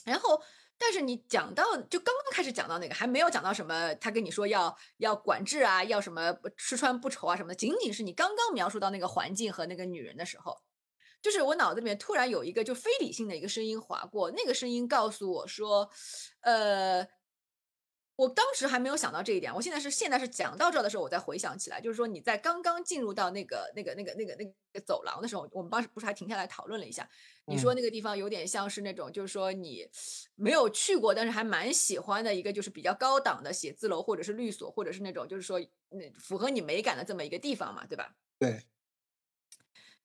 [0.04, 0.40] 然后，
[0.78, 10.56] 但是你讲到就刚刚开始讲到那个，还没有讲到什么，他跟你说要要管制啊，要什么吃穿不愁啊什么的，仅仅是你刚刚描述到那个环境和那个女人的时候，
[11.20, 15.90] 就是我脑子里面突然有一个就非理性的一个声音划过，那个声音告诉我说，
[16.42, 17.04] 呃，
[18.16, 27.06] 我当时还没有想到这一点，我现在是现在是讲到这儿的时候，我再回想起来，就是说你在刚刚进入到那个那个那个那个那个走廊的时候，我们当时不是还停下来讨论了一下，
[27.44, 29.86] 你说那个地方有点像是那种，就是说你
[30.34, 35.60] 没有去过，但是还蛮喜欢的一个，就是比较高档的写字楼，或者是律所，或者是那种就是说
[35.90, 38.14] 那符合你美感的这么一个地方嘛，对吧？
[38.38, 38.64] 对，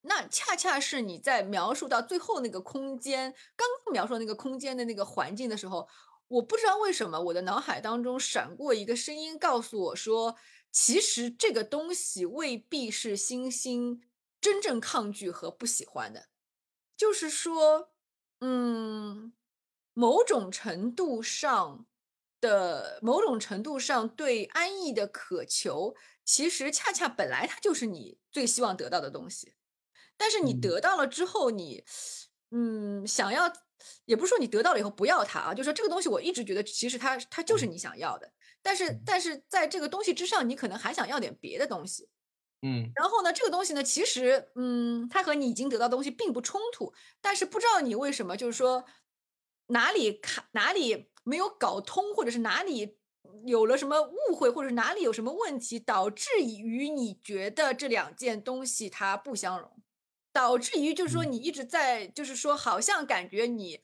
[0.01, 5.87] 那恰恰是你在描述到最后那个空间，刚刚描述那个空间的那个环境的时候，
[6.31, 10.37] 我不知道为什么我的脑海当中闪过一个声音，告诉我说，
[10.71, 14.01] 其实这个东西未必是星星
[14.39, 16.29] 真正抗拒和不喜欢的，
[16.95, 17.91] 就是说，
[18.39, 19.33] 嗯，
[19.93, 21.85] 某种程度上
[22.39, 29.53] 的某种程度上对安逸的渴求，其实恰恰本来它就是你最希望得到的东西。
[30.15, 31.83] 但是你嗯得到了之后，你
[32.51, 33.51] 嗯想要，
[34.05, 39.03] 也不是说你得到了以后不要它啊，就说这个东西我一直觉得其实它它就是你想要的，但是嗯。
[39.05, 42.09] 但是在这个东西之上，你可能还想要点别的东西。
[42.61, 42.91] 嗯。
[42.95, 48.85] 然后呢，这个东西呢，其实嗯，它和你已经得到的东西并不冲突，但是不知道你为什么就是说
[49.67, 52.97] 哪里卡哪里没有搞通，或者是哪里
[53.45, 59.81] 有了什么误会，或者哪里有什么问题，导致于你觉得这两件东西它不相容，
[60.33, 61.31] 导致于就是说嗯。
[61.31, 63.79] 你一直在就是说好像感觉你，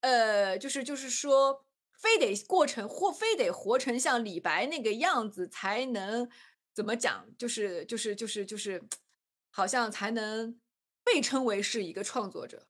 [0.00, 6.28] 呃，就是就是说非得过成或非得活成像李白那个样子才能
[6.74, 8.82] 怎么讲，就是就是就是就是，
[9.50, 10.60] 好像才能
[11.04, 12.66] 被称为是一个创作者。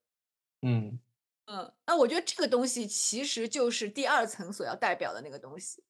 [0.61, 0.99] 嗯。
[1.45, 5.83] 嗯，那我觉得这个东西其实就是第二层所要代表的那个东西，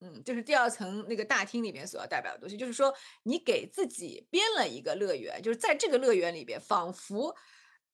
[0.00, 2.94] 嗯，就是第二层那个大厅里面所要代表的东西，就是说
[3.24, 7.36] 你给自己编了一个乐园，就是在这个乐园里边，仿佛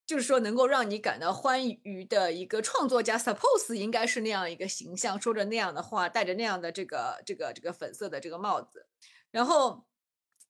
[0.06, 8.86] 就是说能够让你感到欢愉的一个创作家，suppose 应该是那样一个形象，说着那样的话，戴着那样的这个这个这个粉色的这个帽子，
[9.32, 9.84] 然后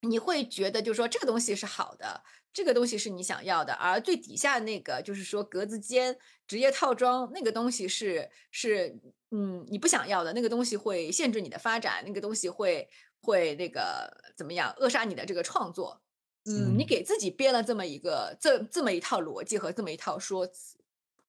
[0.03, 2.23] 你会觉得就是说这个东西是好的，
[2.57, 6.17] 这个东西是你想要的，而最底下那个就是说格子间
[6.49, 8.99] 职业套装那个东西是是
[9.31, 12.89] 嗯你不想要的，那个东西会限制你的发展，那个东西会
[13.21, 16.01] 会那个怎么样扼杀你的这个创作。
[16.47, 20.79] 嗯，你嗯给自己编了这么一个这这么一套逻辑和这么一套说辞，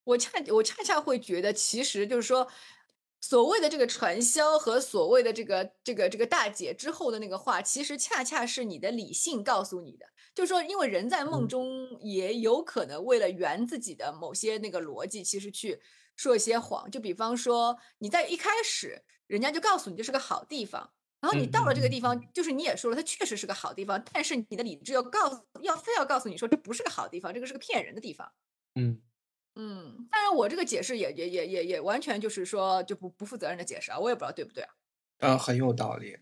[0.05, 2.47] 我恰我恰恰会觉得，其实就是说，
[3.19, 10.05] 所谓的这个传销和所谓的这个这个这个大姐之后的那个话，其实恰恰是你的理性告诉你的，
[10.37, 15.81] 就是说，因为人在梦嗯中也有可能为了圆自己的某些那个逻辑，其实去
[16.15, 16.91] 说一些谎。
[16.91, 20.93] 就比方说，你在一开始人家就告诉你这是个好地方。
[21.19, 28.31] 然后你嗯到了这个嗯地方，就是你也说了，它确实是个好地方，但是你的理智要告诉，要非要告诉你说这不是个好地方，这个是个骗人的地方。
[28.75, 29.01] 嗯
[29.55, 34.69] 嗯，当然我这个解释也也也也也完全就是说就不不负责任的解释啊，我也不知道对不对啊。
[35.19, 36.17] 啊，很有道理，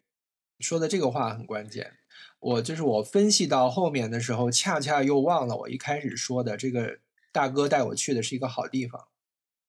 [0.59, 1.97] 说的这个话很关键。
[2.39, 6.99] 我就是我分析到后面的时候，恰恰又忘了我一开始说的这个
[7.31, 9.07] 大哥带我去的是一个好地方。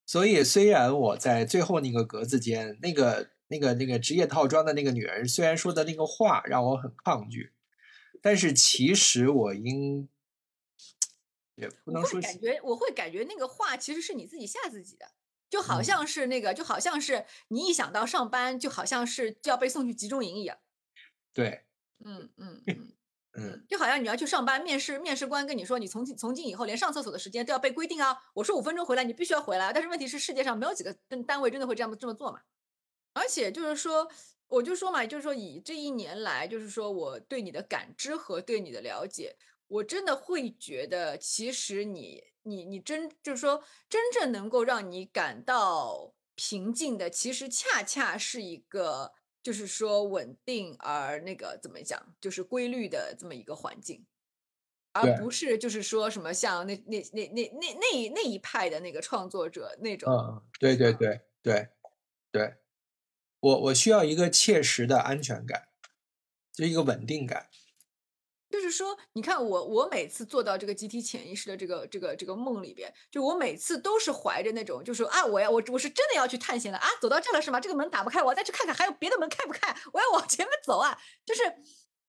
[0.05, 7.53] 所以虽然我在最后那个格子间，那个那个那个职业套装的那个女人，虽然说的那个话让我很抗拒，
[8.23, 10.09] 但是其实我应
[11.57, 15.07] 也不能说感觉，我会感觉那个话其实是你自己吓自己的，
[15.51, 20.59] 就好嗯像是那个，就好像是你一想到上班，就好像是就要被送去集中营一样。
[21.33, 21.66] 对，
[22.05, 22.93] 嗯嗯嗯。
[23.39, 28.17] 嗯就好像你要去上班，面试面试官跟你说，你从今从今以后连上厕所的时间都要被规定啊。
[28.33, 29.75] 我说五分钟回来，你必须要回来。
[29.75, 32.41] 但是问题是，世界上没有几个单单位真的会这样这么做嘛。
[33.13, 34.09] 而且就是说，
[34.47, 39.37] 我就说嘛，就是说以这一年来，就是说我对你的感知和对你的了解，
[39.67, 49.13] 我真的会觉得，其实你你你真就是说，真正能够让你感到平静的，其实恰恰是一个。
[49.47, 54.05] 就是说稳定而那个怎么讲，就是规律的这么一个环境，
[54.93, 60.97] 而不是就是说什么像那那那那那那一那一派的那个创作者那种，嗯，对对嗯。
[60.99, 61.69] 对对
[62.33, 62.55] 对，
[63.39, 65.69] 我我需要一个切实的安全感，
[66.53, 67.49] 就一个稳定感。
[68.67, 77.61] 就是说，你看我我每次做到这个集体潜意识的这个这个这个梦里边，就我每次都是怀着那种，就是啊，我要我我是真的要去探险了啊，走到这了是吗？
[77.61, 81.43] 这个门打不开，我再去看看还有别的门开不开，我要往前面走啊，就是。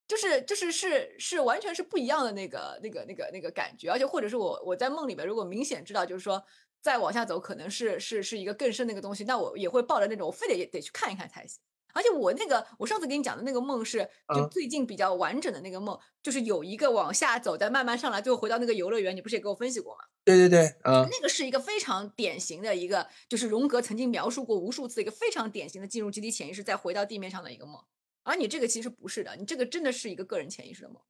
[0.07, 6.41] 就是就是是是完全是不一样的那个那个那个那个感觉，而且或者是我我在梦里边如果明显知道就是说
[6.81, 11.59] 再往下走可能是是是一个更深的一个东西，那我也会抱着那种我非得也得去看一看才行。
[11.97, 20.03] 而且我那个我上次给你讲的那个梦是就嗯最近比较完整的那个梦，就是有一个往下走，再慢慢上来，最后回到那个游乐园，你不是也给我分析过吗？
[20.23, 27.83] 对对对，嗯那个是一个非常典型的一个，就是荣格曾经描述过无数次一个非常典型的进入集体潜意识再回到地面上的一个梦。
[28.21, 31.01] 而你这个其实不是的，你这个真的是一个个人潜意识的梦，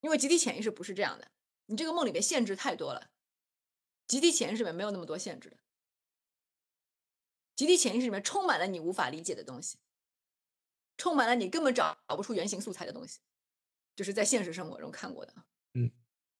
[0.00, 1.28] 因为集体潜意识不是这样的，
[1.66, 3.08] 你这个梦里面限制太多了，
[4.08, 5.56] 集体潜意识里面没有那么多限制的，
[7.54, 9.78] 集体潜意识里面充满了你无法理解的东西，
[10.96, 13.20] 充满了你根本找不出原型素材的东西，
[13.96, 15.32] 就是在现实生活中看过的。
[15.74, 15.90] 嗯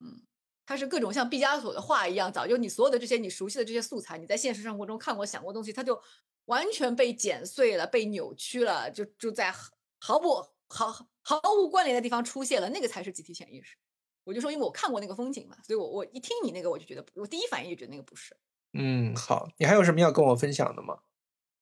[0.01, 0.23] 嗯，
[0.67, 6.01] 它是各种像毕加索的画一样，早就你所有的这些你熟悉的这些素材，你在现实生活中看过、想过的东西，它就
[6.47, 9.55] 完全被剪碎了、被扭曲了，就就在
[10.01, 10.93] 毫不毫
[11.23, 13.77] 毫无关联的地方出现了，那个才是集体潜意识。
[14.25, 18.37] 我就说，因为我看过那个风景嘛，所以我我一听你那个，我就觉得，我第一反应就觉得那个不是，
[18.73, 21.01] 嗯，好，你还有什么要跟我分享的吗？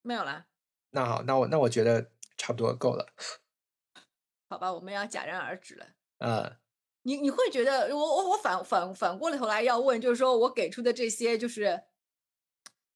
[0.02, 0.46] 没有啦，
[0.90, 2.10] 那好，那我那我觉得
[2.40, 3.06] 差不多够了。
[4.48, 5.86] 好吧，我们要戛然而止了。
[6.18, 6.56] 嗯
[7.02, 11.82] 你你会觉得我我我反反反过了头来要问，就是说我给出的这些就是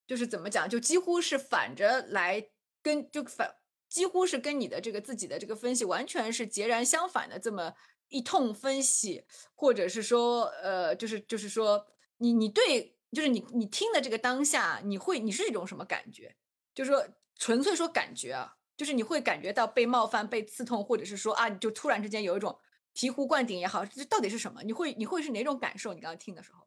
[0.07, 2.51] 就是怎么讲，就几乎是反着来
[2.83, 3.57] 跟就反
[3.89, 7.73] 几乎是跟你的这个自己的这个分析完全是截然相反的这么
[8.09, 9.25] 一通分析，
[9.55, 11.87] 或者是说呃就是就是说
[12.19, 16.37] 你你对就是你你听的这个当下，你会你是一种什么感觉？
[16.75, 22.59] 就是说纯粹说感觉啊，就是你会感觉到被冒犯、被刺痛，或者是说啊，你就突然之间有一种
[22.95, 24.63] 醍醐灌顶也好，这到底是什么？
[24.63, 25.95] 你会你会是哪种感受？
[25.95, 26.67] 你刚刚听的时候，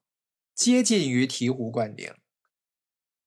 [0.54, 2.14] 接近于醍醐灌顶，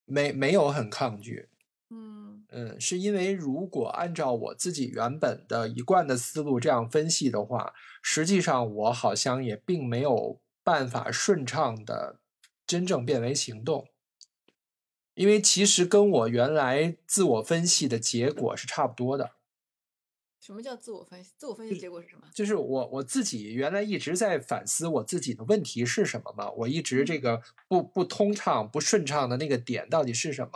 [0.05, 1.49] 没没有很抗拒。
[1.91, 12.21] 嗯嗯，是因为如果按照我自己原本的一贯的思路这样分析的话，实际上我好像也并没有办法顺畅的
[12.67, 13.89] 真正变为行动，
[15.21, 19.33] 因为其实跟我原来自我分析的结果是差不多的。
[20.41, 21.33] 什么叫自我分析？
[21.37, 22.23] 自我分析结果是什么？
[22.35, 30.53] 就是我我自己原来一直在反思我自己的问题是什么嘛，我一直这个不不通畅、不顺畅的那个点到底是什么，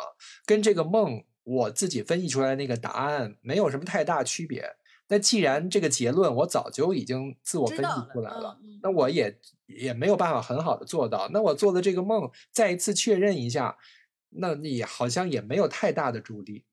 [0.47, 4.77] 跟这个梦我自己分析出来那个答案没有什么太大区别。
[5.09, 7.85] 那既然这个结论我早就已经自我分析
[8.15, 11.29] 出来了，那我也也没有办法很好的做到。
[11.35, 13.77] 那我做的这个梦再一次确认一下，
[14.37, 16.65] 那你好像也没有太大的助力。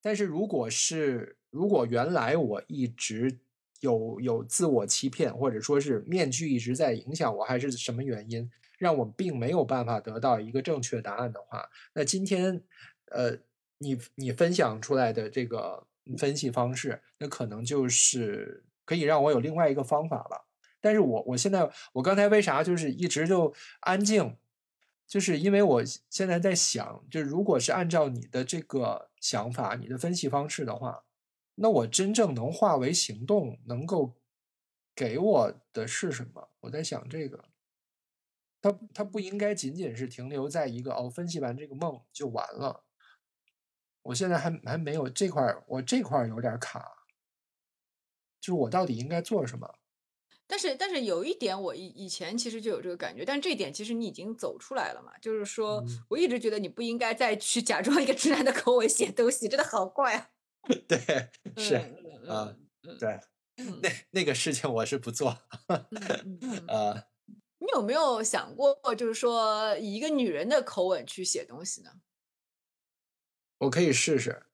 [0.00, 3.38] 但是如果是如果原来我一直
[3.80, 12.62] 有有自我欺骗，或者说是面具一直在影响我，还是什么原因让我并没有办法得到一个正确答案的话，那今天
[13.12, 13.38] 呃，
[13.78, 15.86] 你你分享出来的这个
[16.18, 20.46] 分析方式，那可能就是可以让我有另外一个方法了。
[20.80, 24.36] 但是我我现在我刚才为啥就是一直就安静，
[25.12, 31.04] 就是因为我现在在想，就如果是按照你的这个想法、你的分析方式的话，
[31.56, 34.14] 那我真正能化为行动，能够
[34.94, 36.48] 给我的是什么？
[36.60, 37.44] 我在想这个，
[38.62, 42.86] 它它不应该仅仅是停留在一个哦，分析完这个梦就完了。
[44.04, 46.90] 我现在还还没有这块，我这块有点卡，
[48.40, 49.74] 就是我到底应该做什么？
[50.46, 60.28] 但是但是有一点，我以以前其实就有这个感觉，但是这一点其实你已经走出来了嘛，就是说嗯我一直觉得你不应该再去假装一个直男的口吻写东西，真的好怪啊。
[60.86, 60.98] 对，
[61.56, 61.76] 是
[62.24, 63.20] 嗯啊，嗯对，
[63.56, 65.36] 嗯那那个事情我是不做，
[65.68, 67.04] 嗯嗯 嗯呃，
[67.58, 71.90] 你有没有想过，就是说以一个女人的口吻去写东西呢？
[73.58, 74.44] 我可以试试。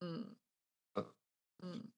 [0.00, 0.36] 嗯
[1.62, 1.88] 嗯，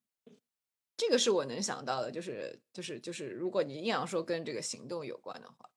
[0.97, 5.69] 这个是我能想到的，就是就是就是，如果你硬要说跟这个行动有关的话，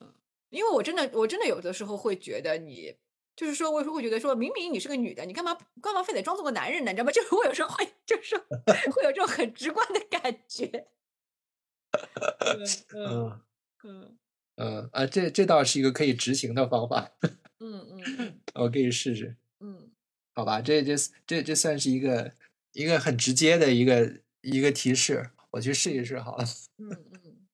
[0.00, 0.14] 嗯，
[0.50, 2.96] 因为我真的我真的有的时候会觉得你。
[3.36, 6.90] 就是说，我有时候会觉得说，明明你是个女的，你干嘛干嘛非得装作个男人呢？
[6.90, 7.12] 你知道吗？
[7.12, 8.38] 就是我有时候会，就是说
[8.90, 10.64] 会有这种很直观的感觉。
[12.40, 13.40] 嗯嗯嗯
[13.84, 14.18] 嗯
[14.56, 17.12] 嗯啊，这这倒是一个可以执行的方法，
[17.60, 19.36] 嗯嗯我可以试试。
[19.60, 19.90] 嗯
[20.34, 20.94] 好吧，这这
[21.26, 22.32] 这这算是一个
[22.76, 26.44] 一个很直接的一个一个提示，我去试一试好了。
[26.76, 27.46] 嗯嗯。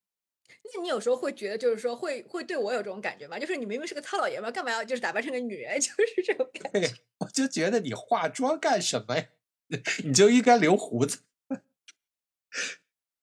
[0.75, 3.39] 那你有时候会觉得，就是说会会对我有这种感觉吗？
[3.39, 5.79] 就是你明明是个糙老爷们儿，干嘛要就是打扮成个女人？
[5.79, 6.91] 就是这种感觉。
[7.19, 9.25] 我就觉得你化妆干什么呀？
[10.03, 11.19] 你就应该留胡子，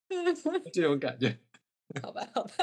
[0.73, 1.39] 这种感觉。
[2.01, 2.55] 好吧，好吧，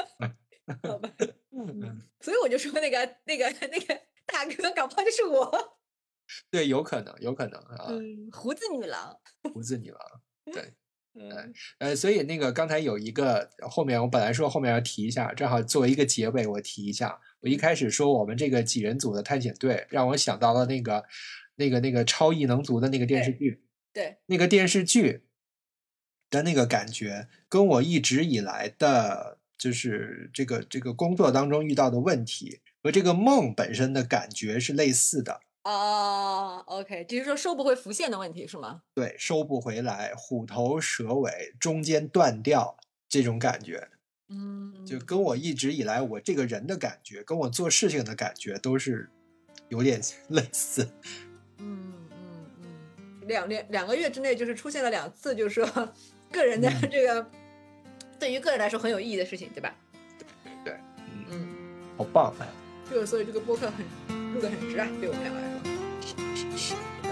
[0.82, 1.10] 好吧。
[1.52, 5.77] 嗯嗯，所以我就说那个那个那个大哥，搞不好就是我。
[6.50, 9.16] 对，有可能，有可能啊，嗯，胡子女郎。
[9.52, 10.00] 胡子女郎。
[10.52, 10.72] 对，
[11.14, 17.20] 嗯呃，所以那个刚才有一个后面，我本来说后面要提一下，正好作为一个结尾，我提一下。
[17.40, 21.04] 我一开始说我们这个几人组的探险队，让我想到了那个
[21.56, 23.62] 那个那个超异能族的那个电视剧。
[23.92, 25.24] 对，那个电视剧
[26.30, 35.40] 的那个感觉，跟我一直以来的，就是这个这个工作当中遇到的问题和这个梦本身的感觉是类似的。
[35.70, 38.80] 哦，OK，就是说收不回浮现的问题是吗？
[38.94, 42.74] 对，收不回来，虎头蛇尾，中间断掉
[43.06, 43.86] 这种感觉，
[44.30, 49.10] 嗯，就跟我一直以来我这个人的感觉，跟我做事情的感觉都是
[49.68, 50.88] 有点 类似。
[51.58, 55.92] 嗯嗯嗯，两两两个月之内就是出现了两次，就是说
[56.32, 57.30] 个人的嗯这个、
[58.18, 59.74] 对于个人来说很有意义的事情，对吧？
[60.64, 61.48] 对，嗯，嗯，
[61.98, 62.46] 好棒啊！
[62.90, 63.84] 就是所以这个播客很
[64.34, 65.48] 录的很值啊，对我们两个来
[66.56, 66.76] 说。
[67.04, 67.10] 嗯。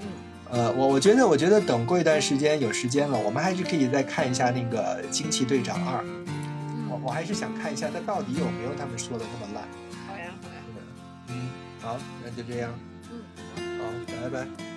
[0.00, 0.06] 嗯，
[0.50, 6.02] 呃，我我觉得，我觉得等过一段时间有时间了，我们还是可以再看一下那个《惊奇队长二》。
[6.90, 9.64] 我我还是想看一下它到底有没有他们说的那么烂。
[10.06, 10.54] 好呀好呀，
[11.28, 11.48] 嗯，
[11.80, 12.70] 好，那就这样，
[13.10, 13.78] 嗯。
[13.78, 13.84] 好，
[14.22, 14.71] 拜拜。